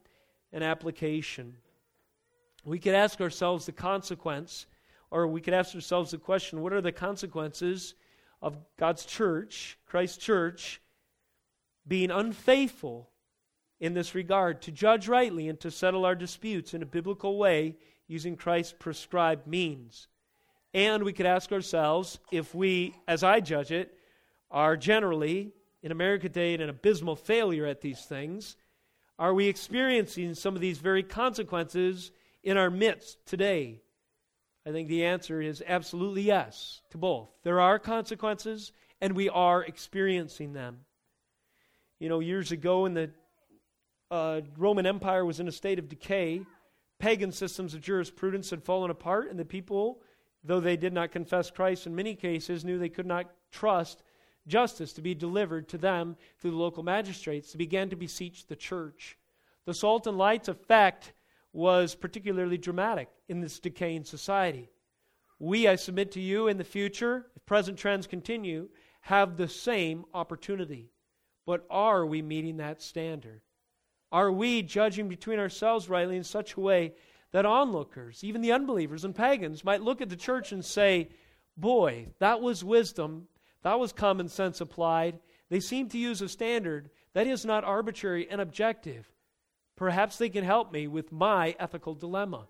and 0.53 0.63
application. 0.63 1.55
We 2.63 2.77
could 2.77 2.93
ask 2.93 3.19
ourselves 3.19 3.65
the 3.65 3.71
consequence, 3.71 4.67
or 5.09 5.27
we 5.27 5.41
could 5.41 5.55
ask 5.55 5.73
ourselves 5.73 6.11
the 6.11 6.19
question 6.19 6.61
what 6.61 6.73
are 6.73 6.81
the 6.81 6.91
consequences 6.91 7.95
of 8.39 8.55
God's 8.77 9.05
church, 9.05 9.79
Christ's 9.87 10.17
church, 10.17 10.79
being 11.87 12.11
unfaithful 12.11 13.09
in 13.79 13.95
this 13.95 14.13
regard 14.13 14.61
to 14.61 14.71
judge 14.71 15.07
rightly 15.07 15.49
and 15.49 15.59
to 15.61 15.71
settle 15.71 16.05
our 16.05 16.15
disputes 16.15 16.75
in 16.75 16.83
a 16.83 16.85
biblical 16.85 17.37
way 17.39 17.77
using 18.07 18.35
Christ's 18.35 18.75
prescribed 18.77 19.47
means? 19.47 20.07
And 20.75 21.03
we 21.03 21.13
could 21.13 21.25
ask 21.25 21.51
ourselves 21.51 22.19
if 22.31 22.53
we, 22.53 22.93
as 23.07 23.23
I 23.23 23.39
judge 23.39 23.71
it, 23.71 23.95
are 24.51 24.77
generally 24.77 25.53
in 25.81 25.91
America 25.91 26.27
today 26.27 26.53
an 26.55 26.69
abysmal 26.69 27.15
failure 27.15 27.65
at 27.65 27.81
these 27.81 28.01
things? 28.01 28.55
Are 29.17 29.33
we 29.33 29.47
experiencing 29.47 30.33
some 30.33 30.55
of 30.55 30.61
these 30.61 30.77
very 30.77 31.03
consequences 31.03 32.11
in 32.43 32.57
our 32.57 32.69
midst 32.69 33.25
today? 33.25 33.81
I 34.65 34.71
think 34.71 34.87
the 34.87 35.05
answer 35.05 35.41
is 35.41 35.63
absolutely 35.65 36.23
yes 36.23 36.81
to 36.91 36.97
both. 36.97 37.29
There 37.43 37.59
are 37.59 37.79
consequences, 37.79 38.71
and 39.01 39.15
we 39.15 39.29
are 39.29 39.63
experiencing 39.63 40.53
them. 40.53 40.79
You 41.99 42.09
know, 42.09 42.19
years 42.19 42.51
ago, 42.51 42.83
when 42.83 42.93
the 42.93 43.11
uh, 44.11 44.41
Roman 44.57 44.85
Empire 44.85 45.25
was 45.25 45.39
in 45.39 45.47
a 45.47 45.51
state 45.51 45.79
of 45.79 45.89
decay, 45.89 46.41
pagan 46.99 47.31
systems 47.31 47.73
of 47.73 47.81
jurisprudence 47.81 48.49
had 48.49 48.63
fallen 48.63 48.91
apart, 48.91 49.29
and 49.29 49.39
the 49.39 49.45
people, 49.45 50.01
though 50.43 50.59
they 50.59 50.77
did 50.77 50.93
not 50.93 51.11
confess 51.11 51.51
Christ 51.51 51.87
in 51.87 51.95
many 51.95 52.15
cases, 52.15 52.63
knew 52.63 52.77
they 52.77 52.89
could 52.89 53.05
not 53.05 53.29
trust 53.51 54.03
justice 54.47 54.93
to 54.93 55.01
be 55.01 55.13
delivered 55.13 55.67
to 55.69 55.77
them 55.77 56.17
through 56.39 56.51
the 56.51 56.57
local 56.57 56.83
magistrates, 56.83 57.51
to 57.51 57.57
begin 57.57 57.89
to 57.89 57.95
beseech 57.95 58.47
the 58.47 58.55
church. 58.55 59.17
The 59.65 59.73
salt 59.73 60.07
and 60.07 60.17
light's 60.17 60.47
effect 60.47 61.13
was 61.53 61.95
particularly 61.95 62.57
dramatic 62.57 63.09
in 63.27 63.41
this 63.41 63.59
decaying 63.59 64.03
society. 64.03 64.69
We, 65.39 65.67
I 65.67 65.75
submit 65.75 66.11
to 66.13 66.19
you, 66.19 66.47
in 66.47 66.57
the 66.57 66.63
future, 66.63 67.27
if 67.35 67.45
present 67.45 67.77
trends 67.77 68.07
continue, 68.07 68.69
have 69.01 69.37
the 69.37 69.47
same 69.47 70.05
opportunity. 70.13 70.91
But 71.45 71.65
are 71.69 72.05
we 72.05 72.21
meeting 72.21 72.57
that 72.57 72.81
standard? 72.81 73.41
Are 74.11 74.31
we 74.31 74.61
judging 74.61 75.07
between 75.07 75.39
ourselves 75.39 75.89
rightly 75.89 76.17
in 76.17 76.23
such 76.23 76.55
a 76.55 76.59
way 76.59 76.93
that 77.31 77.45
onlookers, 77.45 78.23
even 78.23 78.41
the 78.41 78.51
unbelievers 78.51 79.05
and 79.05 79.15
pagans, 79.15 79.63
might 79.63 79.81
look 79.81 80.01
at 80.01 80.09
the 80.09 80.15
church 80.15 80.51
and 80.51 80.65
say, 80.65 81.09
Boy, 81.55 82.07
that 82.19 82.41
was 82.41 82.63
wisdom 82.63 83.27
that 83.63 83.79
was 83.79 83.93
common 83.93 84.29
sense 84.29 84.61
applied. 84.61 85.19
They 85.49 85.59
seem 85.59 85.89
to 85.89 85.97
use 85.97 86.21
a 86.21 86.29
standard 86.29 86.89
that 87.13 87.27
is 87.27 87.45
not 87.45 87.63
arbitrary 87.63 88.29
and 88.29 88.39
objective. 88.39 89.11
Perhaps 89.75 90.17
they 90.17 90.29
can 90.29 90.43
help 90.43 90.71
me 90.71 90.87
with 90.87 91.11
my 91.11 91.55
ethical 91.59 91.95
dilemma. 91.95 92.47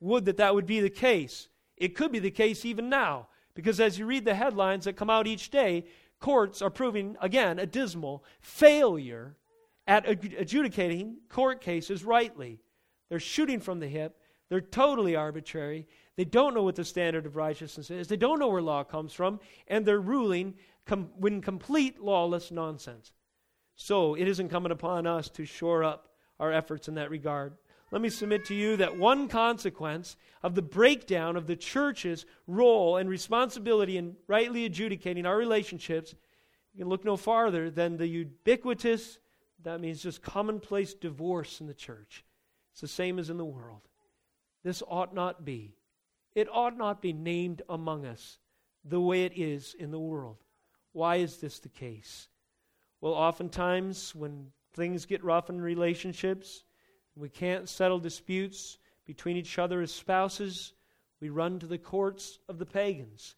Would 0.00 0.24
that 0.24 0.38
that 0.38 0.54
would 0.54 0.66
be 0.66 0.80
the 0.80 0.90
case. 0.90 1.48
It 1.76 1.94
could 1.94 2.12
be 2.12 2.18
the 2.18 2.30
case 2.30 2.64
even 2.64 2.88
now, 2.88 3.28
because 3.54 3.80
as 3.80 3.98
you 3.98 4.06
read 4.06 4.24
the 4.24 4.34
headlines 4.34 4.84
that 4.84 4.96
come 4.96 5.10
out 5.10 5.26
each 5.26 5.50
day, 5.50 5.84
courts 6.20 6.62
are 6.62 6.70
proving, 6.70 7.16
again, 7.20 7.58
a 7.58 7.66
dismal 7.66 8.24
failure 8.40 9.36
at 9.86 10.08
adjudicating 10.08 11.18
court 11.28 11.60
cases 11.60 12.04
rightly. 12.04 12.60
They're 13.08 13.20
shooting 13.20 13.60
from 13.60 13.80
the 13.80 13.88
hip. 13.88 14.18
They're 14.48 14.60
totally 14.60 15.16
arbitrary. 15.16 15.86
They 16.16 16.24
don't 16.24 16.54
know 16.54 16.62
what 16.62 16.76
the 16.76 16.84
standard 16.84 17.26
of 17.26 17.36
righteousness 17.36 17.90
is. 17.90 18.08
They 18.08 18.16
don't 18.16 18.38
know 18.38 18.48
where 18.48 18.62
law 18.62 18.84
comes 18.84 19.12
from. 19.12 19.40
And 19.66 19.84
they're 19.84 20.00
ruling 20.00 20.54
com- 20.86 21.10
in 21.24 21.40
complete 21.40 22.00
lawless 22.00 22.50
nonsense. 22.50 23.12
So 23.76 24.14
it 24.14 24.28
is 24.28 24.38
incumbent 24.38 24.72
upon 24.72 25.06
us 25.06 25.28
to 25.30 25.44
shore 25.44 25.82
up 25.82 26.08
our 26.38 26.52
efforts 26.52 26.88
in 26.88 26.94
that 26.94 27.10
regard. 27.10 27.54
Let 27.90 28.00
me 28.00 28.08
submit 28.08 28.44
to 28.46 28.54
you 28.54 28.76
that 28.76 28.96
one 28.96 29.28
consequence 29.28 30.16
of 30.42 30.54
the 30.54 30.62
breakdown 30.62 31.36
of 31.36 31.46
the 31.46 31.56
church's 31.56 32.26
role 32.46 32.96
and 32.96 33.08
responsibility 33.08 33.96
in 33.96 34.16
rightly 34.26 34.64
adjudicating 34.64 35.26
our 35.26 35.36
relationships, 35.36 36.14
you 36.72 36.80
can 36.80 36.88
look 36.88 37.04
no 37.04 37.16
farther 37.16 37.70
than 37.70 37.96
the 37.96 38.06
ubiquitous, 38.06 39.18
that 39.62 39.80
means 39.80 40.02
just 40.02 40.22
commonplace 40.22 40.94
divorce 40.94 41.60
in 41.60 41.66
the 41.66 41.74
church. 41.74 42.24
It's 42.72 42.80
the 42.80 42.88
same 42.88 43.18
as 43.18 43.30
in 43.30 43.36
the 43.36 43.44
world. 43.44 43.82
This 44.64 44.82
ought 44.88 45.14
not 45.14 45.44
be. 45.44 45.76
It 46.34 46.48
ought 46.50 46.76
not 46.76 47.00
be 47.00 47.12
named 47.12 47.62
among 47.68 48.04
us 48.04 48.38
the 48.84 49.00
way 49.00 49.24
it 49.24 49.32
is 49.36 49.74
in 49.78 49.90
the 49.90 49.98
world. 49.98 50.38
Why 50.92 51.16
is 51.16 51.38
this 51.38 51.58
the 51.58 51.68
case? 51.68 52.28
Well, 53.00 53.12
oftentimes 53.12 54.14
when 54.14 54.50
things 54.72 55.06
get 55.06 55.22
rough 55.22 55.50
in 55.50 55.60
relationships, 55.60 56.64
we 57.16 57.28
can't 57.28 57.68
settle 57.68 57.98
disputes 57.98 58.78
between 59.06 59.36
each 59.36 59.58
other 59.58 59.80
as 59.80 59.92
spouses, 59.92 60.72
we 61.20 61.28
run 61.28 61.58
to 61.58 61.66
the 61.66 61.78
courts 61.78 62.38
of 62.48 62.58
the 62.58 62.66
pagans 62.66 63.36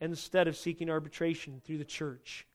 instead 0.00 0.48
of 0.48 0.56
seeking 0.56 0.88
arbitration 0.88 1.60
through 1.64 1.78
the 1.78 1.84
church. 1.84 2.46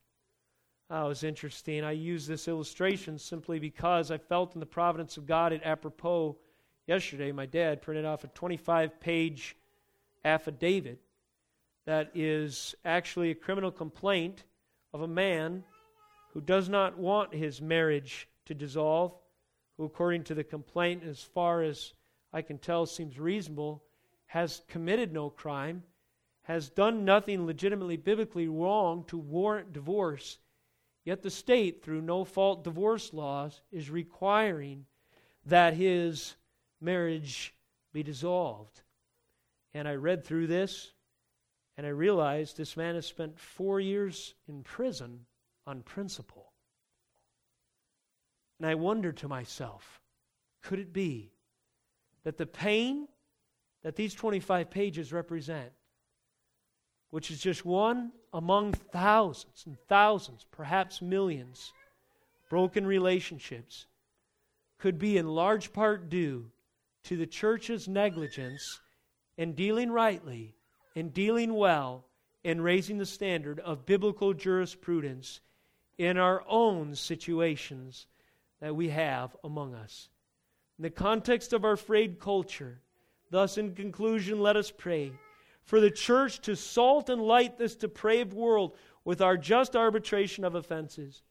Oh, 0.89 1.05
it 1.05 1.09
was 1.09 1.23
interesting. 1.23 1.84
I 1.84 1.91
use 1.91 2.28
this 2.28 2.47
illustration 2.47 3.17
simply 3.17 3.59
because 3.59 4.11
I 4.11 4.17
felt 4.17 4.53
in 4.53 4.59
the 4.59 4.65
providence 4.65 5.17
of 5.17 5.26
God 5.26 5.51
at 5.51 5.63
apropos 5.63 6.38
yesterday. 6.88 7.32
My 7.32 7.47
dad 7.47 7.82
printed 7.82 8.05
off 8.05 8.23
a 8.23 8.28
25 8.28 8.99
page 8.99 9.55
affidavit 10.26 10.99
that 11.86 12.11
is 12.13 12.76
actually 12.84 13.32
a 13.32 13.36
criminal 13.36 13.71
complaint 13.71 14.43
of 14.93 15.01
a 15.01 15.07
man 15.07 15.63
who 16.34 16.41
does 16.41 16.67
not 16.67 16.97
want 16.97 17.34
his 17.34 17.61
marriage 17.61 18.28
to 18.45 18.53
dissolve, 18.53 19.15
who, 19.78 19.86
according 19.86 20.23
to 20.23 20.34
the 20.34 20.43
complaint, 20.43 21.03
as 21.03 21.21
far 21.21 21.61
as 21.61 21.93
I 22.34 22.41
can 22.41 22.57
tell, 22.57 22.86
seems 22.86 23.17
reasonable, 23.17 23.84
has 24.26 24.63
committed 24.67 25.13
no 25.13 25.30
crime, 25.30 25.84
has 26.43 26.69
done 26.69 27.05
nothing 27.05 27.45
legitimately 27.45 27.97
biblically 27.97 28.47
wrong 28.47 29.05
to 29.05 29.17
warrant 29.17 29.71
divorce 29.71 30.39
Yet 31.05 31.21
the 31.21 31.30
state, 31.30 31.84
through 31.84 32.01
no 32.01 32.26
fault 32.26 32.63
divorce 32.63 33.13
laws, 33.13 33.61
is 33.71 33.91
requiring 33.91 34.88
that 35.45 35.76
his 35.76 36.36
marriage 36.82 37.55
be 37.93 38.01
dissolved. 38.01 38.82
And 39.76 39.88
I 39.88 39.95
read 39.95 40.23
through 40.23 40.47
this 40.47 40.93
and 41.78 41.86
I 41.86 41.89
realized 41.89 42.55
this 42.55 42.78
man 42.78 42.95
has 42.95 43.05
spent 43.05 43.38
four 43.38 43.82
years 43.82 44.34
in 44.47 44.63
prison 44.63 45.26
on 45.67 45.82
principle. 45.82 46.53
And 48.57 48.67
I 48.67 48.76
wondered 48.76 49.17
to 49.17 49.28
myself, 49.28 50.01
could 50.63 50.80
it 50.80 50.93
be 50.93 51.34
that 52.23 52.38
the 52.38 52.45
pain 52.45 53.09
that 53.84 53.97
these 53.97 54.15
25 54.15 54.71
pages 54.71 55.11
represent 55.11 55.73
which 57.11 57.30
is 57.32 57.39
just 57.39 57.63
one 57.63 58.11
among 58.34 58.73
thousands 58.73 59.63
and 59.65 59.78
thousands, 59.88 60.45
perhaps 60.51 61.01
millions, 61.01 61.71
broken 62.49 62.86
relationships, 62.86 63.86
could 64.80 64.99
be 64.99 65.17
in 65.17 65.28
large 65.28 65.71
part 65.71 66.09
due 66.09 66.51
to 67.03 67.15
the 67.15 67.26
church's 67.26 67.88
negligence 67.88 68.82
in 69.38 69.53
dealing 69.53 69.91
rightly, 69.91 70.55
in 70.95 71.09
dealing 71.09 71.53
well, 71.53 72.05
in 72.43 72.61
raising 72.61 72.97
the 72.97 73.05
standard 73.05 73.59
of 73.59 73.86
biblical 73.86 74.33
jurisprudence 74.33 75.41
in 75.97 76.17
our 76.17 76.43
own 76.47 76.95
situations 76.95 78.07
that 78.59 78.75
we 78.75 78.89
have 78.89 79.36
among 79.43 79.73
us. 79.73 80.09
In 80.77 80.83
the 80.83 80.89
context 80.89 81.53
of 81.53 81.65
our 81.65 81.77
frayed 81.77 82.19
culture, 82.19 82.81
thus, 83.31 83.57
in 83.57 83.73
conclusion, 83.73 84.39
let 84.39 84.57
us 84.57 84.71
pray 84.71 85.11
for 85.63 85.79
the 85.79 85.91
church 85.91 86.39
to 86.41 86.55
salt 86.55 87.09
and 87.09 87.21
light 87.21 87.57
this 87.57 87.75
depraved 87.75 88.33
world 88.33 88.75
with 89.03 89.21
our 89.21 89.38
just 89.38 89.75
arbitration 89.75 90.43
of 90.43 90.55
offenses. 90.55 91.23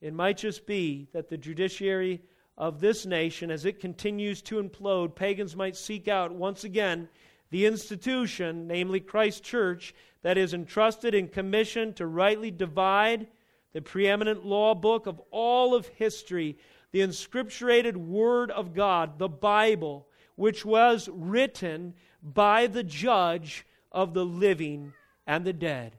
It 0.00 0.14
might 0.14 0.38
just 0.38 0.66
be 0.66 1.08
that 1.12 1.28
the 1.28 1.36
judiciary 1.36 2.22
of 2.56 2.80
this 2.80 3.04
nation, 3.04 3.50
as 3.50 3.64
it 3.64 3.80
continues 3.80 4.40
to 4.42 4.62
implode, 4.62 5.14
pagans 5.14 5.56
might 5.56 5.76
seek 5.76 6.08
out 6.08 6.32
once 6.32 6.64
again 6.64 7.08
the 7.50 7.66
institution, 7.66 8.66
namely 8.66 9.00
Christ 9.00 9.42
Church, 9.44 9.94
that 10.22 10.38
is 10.38 10.54
entrusted 10.54 11.14
and 11.14 11.30
commissioned 11.30 11.96
to 11.96 12.06
rightly 12.06 12.50
divide 12.50 13.28
the 13.72 13.82
preeminent 13.82 14.44
law 14.44 14.74
book 14.74 15.06
of 15.06 15.20
all 15.30 15.74
of 15.74 15.86
history, 15.88 16.58
the 16.92 17.00
inscripturated 17.00 17.96
Word 17.96 18.50
of 18.50 18.74
God, 18.74 19.18
the 19.18 19.28
Bible, 19.28 20.08
which 20.34 20.64
was 20.64 21.08
written 21.12 21.94
by 22.22 22.66
the 22.66 22.82
judge 22.82 23.66
of 23.92 24.14
the 24.14 24.24
living 24.24 24.92
and 25.26 25.44
the 25.44 25.52
dead. 25.52 25.92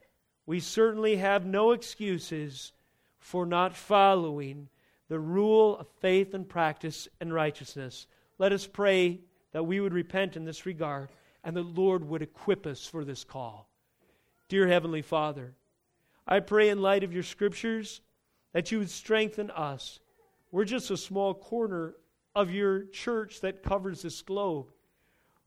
We 0.45 0.59
certainly 0.59 1.17
have 1.17 1.45
no 1.45 1.71
excuses 1.71 2.71
for 3.19 3.45
not 3.45 3.75
following 3.75 4.69
the 5.09 5.19
rule 5.19 5.77
of 5.77 5.87
faith 5.99 6.33
and 6.33 6.47
practice 6.47 7.07
and 7.19 7.33
righteousness. 7.33 8.07
Let 8.37 8.51
us 8.51 8.67
pray 8.67 9.21
that 9.51 9.63
we 9.63 9.79
would 9.79 9.93
repent 9.93 10.35
in 10.35 10.45
this 10.45 10.65
regard 10.65 11.09
and 11.47 11.55
the 11.55 11.63
Lord 11.63 12.03
would 12.03 12.21
equip 12.21 12.65
us 12.67 12.85
for 12.85 13.05
this 13.05 13.23
call. 13.23 13.69
Dear 14.49 14.67
Heavenly 14.67 15.01
Father, 15.01 15.55
I 16.27 16.41
pray 16.41 16.67
in 16.67 16.81
light 16.81 17.05
of 17.05 17.13
your 17.13 17.23
scriptures 17.23 18.01
that 18.51 18.69
you 18.69 18.79
would 18.79 18.89
strengthen 18.89 19.49
us. 19.51 20.01
We're 20.51 20.65
just 20.65 20.91
a 20.91 20.97
small 20.97 21.33
corner 21.33 21.95
of 22.35 22.51
your 22.51 22.83
church 22.87 23.39
that 23.39 23.63
covers 23.63 24.01
this 24.01 24.21
globe. 24.21 24.73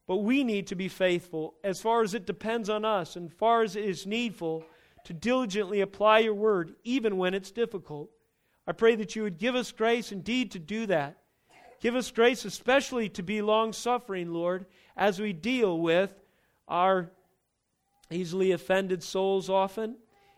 But 0.06 0.22
we 0.22 0.42
need 0.42 0.68
to 0.68 0.74
be 0.74 0.88
faithful 0.88 1.52
as 1.62 1.82
far 1.82 2.02
as 2.02 2.14
it 2.14 2.24
depends 2.24 2.70
on 2.70 2.86
us 2.86 3.16
and 3.16 3.30
far 3.30 3.62
as 3.62 3.76
it 3.76 3.84
is 3.84 4.06
needful 4.06 4.64
to 5.04 5.12
diligently 5.12 5.82
apply 5.82 6.20
your 6.20 6.32
word, 6.32 6.76
even 6.82 7.18
when 7.18 7.34
it's 7.34 7.50
difficult. 7.50 8.08
I 8.66 8.72
pray 8.72 8.96
that 8.96 9.14
you 9.14 9.24
would 9.24 9.36
give 9.36 9.54
us 9.54 9.70
grace 9.70 10.12
indeed 10.12 10.52
to 10.52 10.58
do 10.58 10.86
that. 10.86 11.19
Give 11.80 11.96
us 11.96 12.10
grace, 12.10 12.44
especially 12.44 13.08
to 13.10 13.22
be 13.22 13.40
long 13.40 13.72
suffering, 13.72 14.32
Lord, 14.32 14.66
as 14.96 15.18
we 15.18 15.32
deal 15.32 15.78
with 15.78 16.12
our 16.68 17.10
easily 18.10 18.52
offended 18.52 19.02
souls 19.02 19.48
often, 19.48 19.96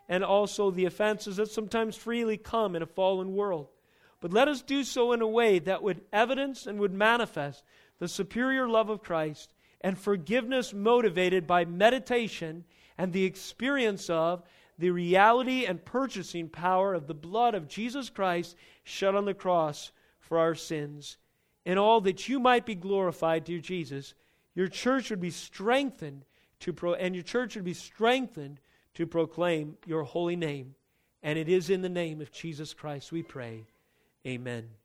and 0.09 0.23
also 0.23 0.71
the 0.71 0.85
offenses 0.85 1.37
that 1.37 1.51
sometimes 1.51 1.97
freely 1.97 2.37
come 2.37 2.77
in 2.77 2.83
a 2.83 2.87
fallen 2.87 3.35
world. 3.35 3.69
But 4.21 4.33
let 4.33 4.47
us 4.47 4.63
do 4.63 4.85
so 4.85 5.13
in 5.13 5.21
a 5.21 5.27
way 5.27 5.59
that 5.59 5.83
would 5.83 6.03
evidence 6.13 6.67
and 6.67 6.79
would 6.79 6.93
manifest 6.93 7.65
the 7.99 8.09
superior 8.09 8.69
love 8.69 8.89
of 8.89 9.03
Christ 9.03 9.53
and 9.81 9.99
forgiveness 9.99 10.73
motivated 10.73 11.47
by 11.47 11.65
meditation 11.65 12.65
and 12.97 13.13
the 13.13 13.25
experience 13.25 14.09
of 14.09 14.45
the 14.79 14.91
reality 14.91 15.65
and 15.67 15.85
purchasing 15.85 16.49
power 16.49 16.95
of 16.95 17.09
the 17.09 17.15
blood 17.15 17.55
of 17.55 17.69
Jesus 17.69 18.11
Christ 18.11 18.57
shed 18.85 19.15
on 19.15 19.25
the 19.25 19.35
cross 19.35 19.91
for 20.21 20.39
our 20.39 20.55
sins. 20.55 21.17
In 21.65 21.79
all 21.79 22.01
that 22.03 22.29
you 22.29 22.41
might 22.41 22.67
be 22.67 22.75
glorified, 22.75 23.45
dear 23.45 23.61
Jesus, 23.61 24.15
your 24.55 24.69
church 24.69 25.11
would 25.11 25.21
be 25.21 25.31
strengthened 25.31 26.25
to 26.61 26.73
pro- 26.73 26.95
and 26.95 27.15
your 27.15 27.25
church 27.25 27.55
would 27.55 27.65
be 27.65 27.75
strengthened 27.75 28.61
to 28.95 29.07
proclaim 29.07 29.77
your 29.87 30.03
holy 30.03 30.37
name. 30.37 30.75
And 31.23 31.39
it 31.39 31.49
is 31.49 31.71
in 31.71 31.83
the 31.83 31.89
name 31.89 32.21
of 32.21 32.33
Jesus 32.33 32.75
Christ 32.75 33.13
we 33.13 33.23
pray. 33.23 33.65
Amen. 34.27 34.82